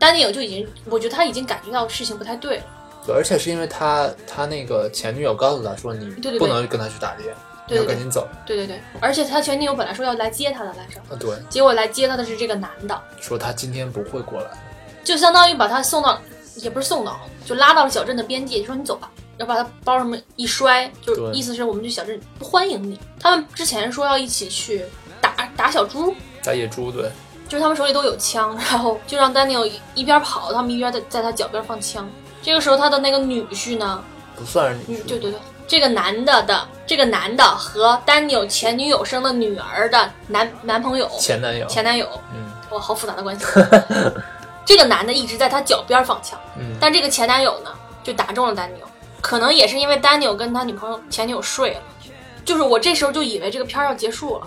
[0.00, 2.64] Daniel 就已经，我觉得他已经感觉到事情不太对了。
[3.06, 7.34] 对，而且是因为他他那个前女友告诉他说你不能跟他去打猎，
[7.68, 8.26] 你要赶紧走。
[8.46, 14.48] 对对对，而且他前女友本来说要来接他的来着，啊对，结果来接他的是这个男的，说他今天不会过来，
[15.04, 16.18] 就相当于把他送到。
[16.56, 22.98] 也不是送到，就拉到了小镇的边界，就说你走吧，要把他包什么一摔，就意思是我们这小镇不欢迎你。
[23.18, 24.84] 他们之前说要一起去
[25.20, 27.10] 打打小猪，打野猪，对，
[27.48, 32.08] 就是他们手里都有枪，然后就让丹尼尔一边跑，他们一边在在他脚边放枪。
[32.42, 34.02] 这个时候他的那个女婿呢，
[34.36, 43.44] 不算是女婿，对对对，这个男的的这个男的和丹尼尔前女友生的女儿的男男朋友，前男友，前男友，嗯，哇，好复杂的关系。
[44.64, 46.38] 这个男的一直在他脚边放枪，
[46.80, 47.70] 但这个前男友呢，
[48.02, 48.88] 就打中了丹尼尔。
[49.20, 51.80] 可能也是因为丹尼尔跟他女朋友前女友睡了，
[52.44, 54.46] 就是我这时候就以为这个片儿要结束了。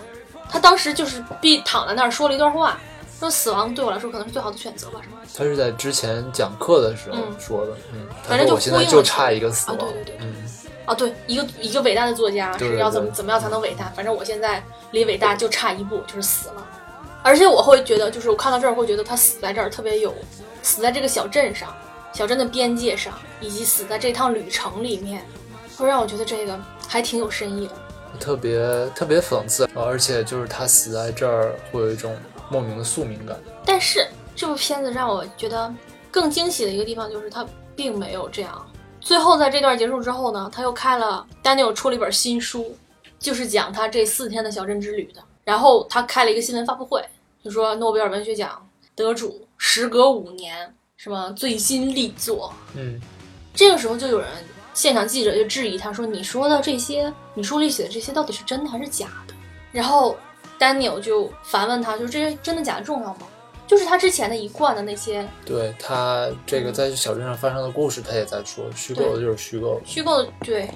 [0.50, 2.78] 他当时就是必躺在那儿说了一段话，
[3.20, 5.18] 说死亡对我来说可能是最好的选择吧，是吗？
[5.36, 10.36] 他是在之前讲课的时候嗯说的，嗯，他反正就我现在呼应就差一个死啊，亡，对对对，嗯，
[10.86, 13.92] 啊对，一个一个伟大的作家是要怎么对怎么样才能伟大？
[13.96, 14.62] 反正我现在
[14.92, 16.68] 离伟大就差一步，就是死了。
[17.26, 20.14] 而且我会觉得，就是我看到这儿会觉得他死在这儿特别有，
[20.62, 21.76] 死在这个小镇上，
[22.14, 25.26] 小镇的边界上，以及死在这趟旅程里面，
[25.76, 26.56] 会让我觉得这个
[26.88, 27.74] 还挺有深意的。
[28.20, 28.60] 特别
[28.92, 32.16] 特别讽刺，而且就是他死在这儿会有一种
[32.48, 33.36] 莫名的宿命感。
[33.66, 35.74] 但是这部片子让我觉得
[36.12, 37.44] 更惊喜的一个地方就是他
[37.76, 38.64] 并没有这样。
[39.02, 42.78] 最后在这段结束之后呢，他又开了 Daniel 出了一本新书，
[43.18, 45.20] 就是讲他这四天的小镇之旅的。
[45.44, 47.04] 然后他开了一个新闻发布会，
[47.46, 52.52] 就说诺贝尔文学奖得主时隔五年什么最新力作。
[52.76, 53.00] 嗯，
[53.54, 54.28] 这个时候就有人
[54.74, 59.34] 现场记者就质疑他说：“你说的这些，你书里写的这些到底是真的还是假的？”
[59.72, 60.18] 然后
[60.58, 63.28] 丹尼尔就反问他，就是这些真的假的重要吗？
[63.68, 69.80] 就是他之前的一贯的那些对他这个在小镇上发生的故事，他也在说，虚构的就是虚构。
[69.86, 70.68] 虚构的，对，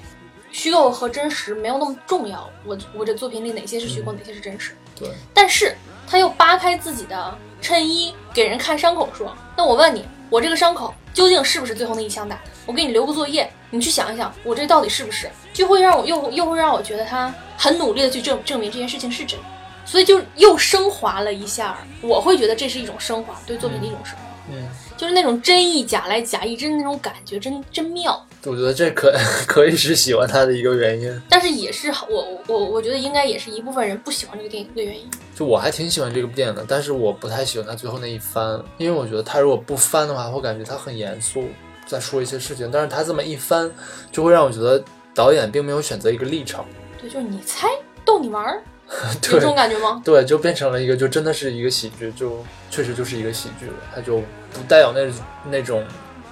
[0.52, 2.48] 虚构和真实没有那么重要。
[2.64, 4.76] 我我这作品里哪些是虚构，哪些是真实？
[4.96, 5.74] 对，但是
[6.10, 12.42] 他又扒开自己的衬衣给人看伤口，说：“那我问你，我这个伤口究竟是不是最后那一枪打的？
[12.66, 19.46] 我给你留个作业，你去想一想，我这到底是不是？”就会让我又又会让我觉得他很努力的去证证明这件事情是真的，
[19.84, 21.78] 所以就又升华了一下。
[22.02, 28.26] 我会觉得这是一种升华，对作品的一种升华，嗯，就是那种真意假来假意，真的那种感觉，真真妙。
[28.44, 29.12] 我觉得这可
[29.46, 31.22] 可以是喜欢他的一个原因。
[31.28, 35.08] 但是也是我我我觉得应该也是一部分人不喜欢这个电影的原因。
[35.34, 41.44] 就我还挺喜欢这个电影的，但是我不太喜欢他最后那一翻，因为我觉得他如果不翻的话，会感觉他很严肃，
[41.86, 42.70] 在说一些事情。
[42.72, 43.70] 但是他这么一翻，
[44.12, 44.82] 就会让我觉得
[45.14, 46.64] 导演并没有选择一个立场，
[47.00, 47.68] 对，就是你猜
[48.04, 50.00] 逗你玩儿， 有对这种感觉吗？
[50.04, 54.18] 对，就变成了一个就真的是一个喜剧，就确实就是一个喜剧了，它就
[54.52, 55.10] 不带有那
[55.50, 55.84] 那种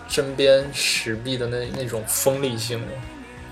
[0.09, 2.93] 针砭时弊的那那种锋利性了。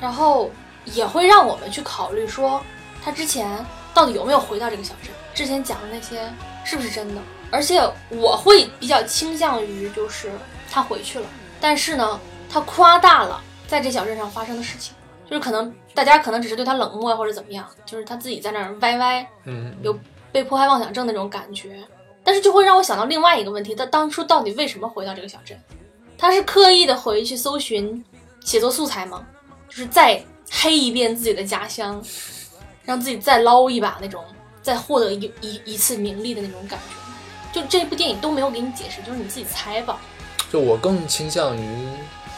[0.01, 0.51] 然后
[0.85, 2.63] 也会让我们去考虑说，
[3.05, 5.13] 他之前到底有没有回到这个小镇？
[5.35, 6.29] 之前讲的那些
[6.65, 7.21] 是不是真的？
[7.51, 10.31] 而且我会比较倾向于就是
[10.71, 11.27] 他回去了，
[11.61, 14.95] 但是呢，他夸大了在这小镇上发生的事情，
[15.31, 19.97] 就是可能大家可能只是对他冷漠或者怎么样，就是他自己在那儿歪歪，嗯，有
[20.33, 21.83] 被迫害妄想症那种感觉，
[22.25, 25.57] 但是就会让我想到另外一个问题：他当初到底为什么回到这个小镇？
[26.19, 28.05] 他是刻意的回去搜寻
[28.41, 29.25] 写作素材吗？
[29.69, 32.03] 就是再黑一遍自己的家乡，
[32.85, 34.25] 让自己再捞一把那种，
[34.63, 37.61] 再获得一一一次名利的那种感觉。
[37.61, 39.99] 就这部电影都没有给你解释，就是你自己猜吧。
[40.53, 41.89] 就我更倾向于，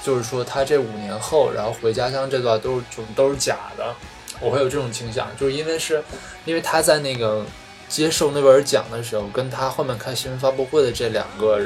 [0.03, 3.95] 就是说他这五年后，然后回家乡这段都是就都是假的，
[4.41, 6.03] 我会有这种倾向，就是因为是
[6.45, 7.45] 因为他在那个
[7.89, 11.61] 接受诺贝尔奖的时候，跟他后面开新闻发布会的这两个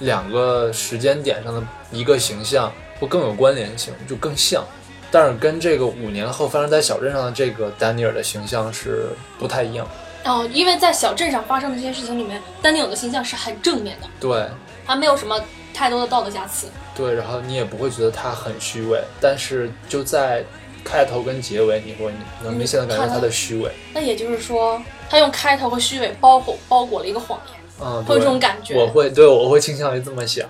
[0.00, 4.64] 两个时间点上的一个形象会更有关联性，就更像。
[5.10, 9.88] 但是跟这个五年后发生在小镇上的这个丹尼尔的形象是不太一样。
[10.24, 14.46] 哦，因为在小镇上发生的这些事情里面，丹尼尔的形象是很正面的，对
[14.84, 15.40] 他没有什么
[15.72, 16.66] 太多的道德瑕疵。
[16.94, 20.44] 对，然后你也不会觉得他很虚伪，但是就在
[20.84, 23.70] 开头跟结尾，你会能明显的感觉他的虚伪。
[23.94, 28.74] 那也就是说，他用开头和虚伪包裹包裹了一个谎言，嗯，会有这种感觉。
[28.74, 30.48] 我会对我会倾向于这么想。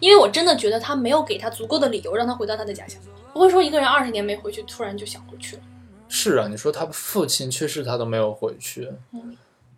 [0.00, 2.98] 因为我真的觉得他没有给他足够的理由让他回到他的家乡，
[3.34, 5.62] 不会说一个人二十年没回去，突然就想回去了。
[6.08, 9.36] 是啊，你说他父亲去世，他都没有回去，嗯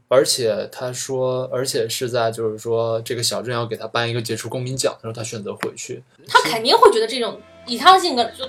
[0.09, 6.03] 而且他说，而且是在就是说这个小镇要给他颁一个杰出公民奖的时候，他选择回去。
[6.29, 8.47] 他肯定会觉得这种以他的性格，就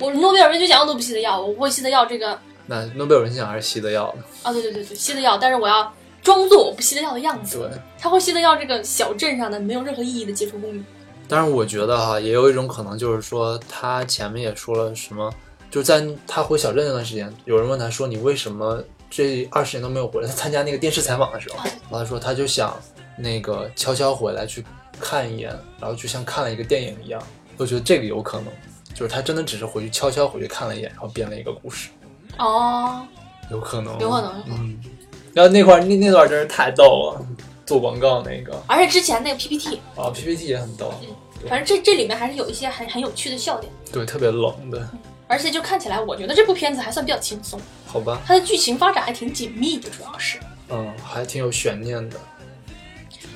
[0.00, 5.92] 我诺贝尔文学奖我都不稀得要，我不会稀得要这个那诺贝尔文学奖还是稀得要的，啊，对对对对，稀得要，但是我要
[6.22, 7.70] 装作我不惜的要的样子。
[7.98, 10.84] 他会惜的要这个小镇上的没有任何意义的杰出公民。
[11.28, 15.32] 但是我觉得哈，也有一种可能，就是说他前面也说了什么，
[15.70, 20.28] 就是在他回小镇那段时间，有人问他说你为什么这二十年都没有回来？
[20.28, 22.76] 他参加那个电视采访的时候，然后他说他就想
[23.16, 24.64] 那个悄悄回来去
[25.00, 25.50] 看一眼，
[25.80, 27.22] 然后就像看了一个电影一样。
[27.56, 28.46] 我觉得这个有可能，
[28.92, 31.90] 就是他真的只是回去悄悄回去看了一眼，然后编了一个故事，
[32.38, 33.06] 哦，
[33.50, 34.58] 有可能，有可能，有可能。
[34.58, 34.80] 嗯。
[35.34, 37.26] 然后那块儿那那段真是太逗了，
[37.64, 41.08] 做广告那个而且之前那个 PPT，啊 PPT 也很逗，嗯
[41.48, 44.88] 反正这这里面还是有一些很很有趣的笑点，对，特别冷的，
[45.26, 48.20] 而且就看起来，我觉得这部片子还算比较轻松，好吧。
[48.24, 50.38] 它的剧情发展还挺紧密的，主要是。
[50.68, 52.16] 嗯，还挺有悬念的。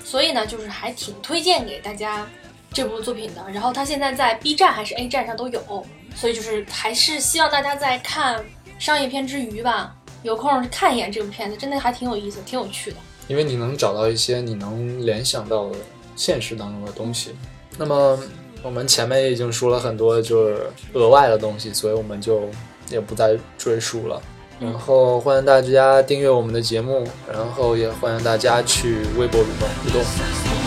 [0.05, 2.25] 所以呢，就是还挺推荐给大家
[2.73, 3.45] 这部作品的。
[3.53, 5.85] 然后它现在在 B 站还是 A 站上都有，
[6.15, 8.45] 所以就是还是希望大家在看
[8.79, 9.96] 商业片之余吧，
[10.27, 12.97] 有空看一眼这部片子，真的还挺有意思，挺有趣的。
[13.29, 15.77] 因为你能找到一些你能联想到的
[16.17, 17.35] 现实当中的东西。
[17.79, 18.19] 那么
[18.63, 22.43] 我们前面已经说了很多就是额外的东西，所以我们就
[22.91, 24.21] 也不再赘述了。
[24.59, 30.03] 然后欢迎大家订阅我们的节目，然后也欢迎大家去微博里面互动。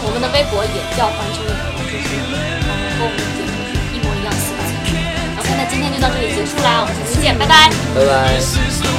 [0.05, 4.71] 我们的微博也叫环球影评之书，然后和我们的节目是一模一样四个字。
[5.39, 7.71] OK，那今天就到这里结束啦，我们下期见，拜拜。
[7.95, 8.98] 拜拜。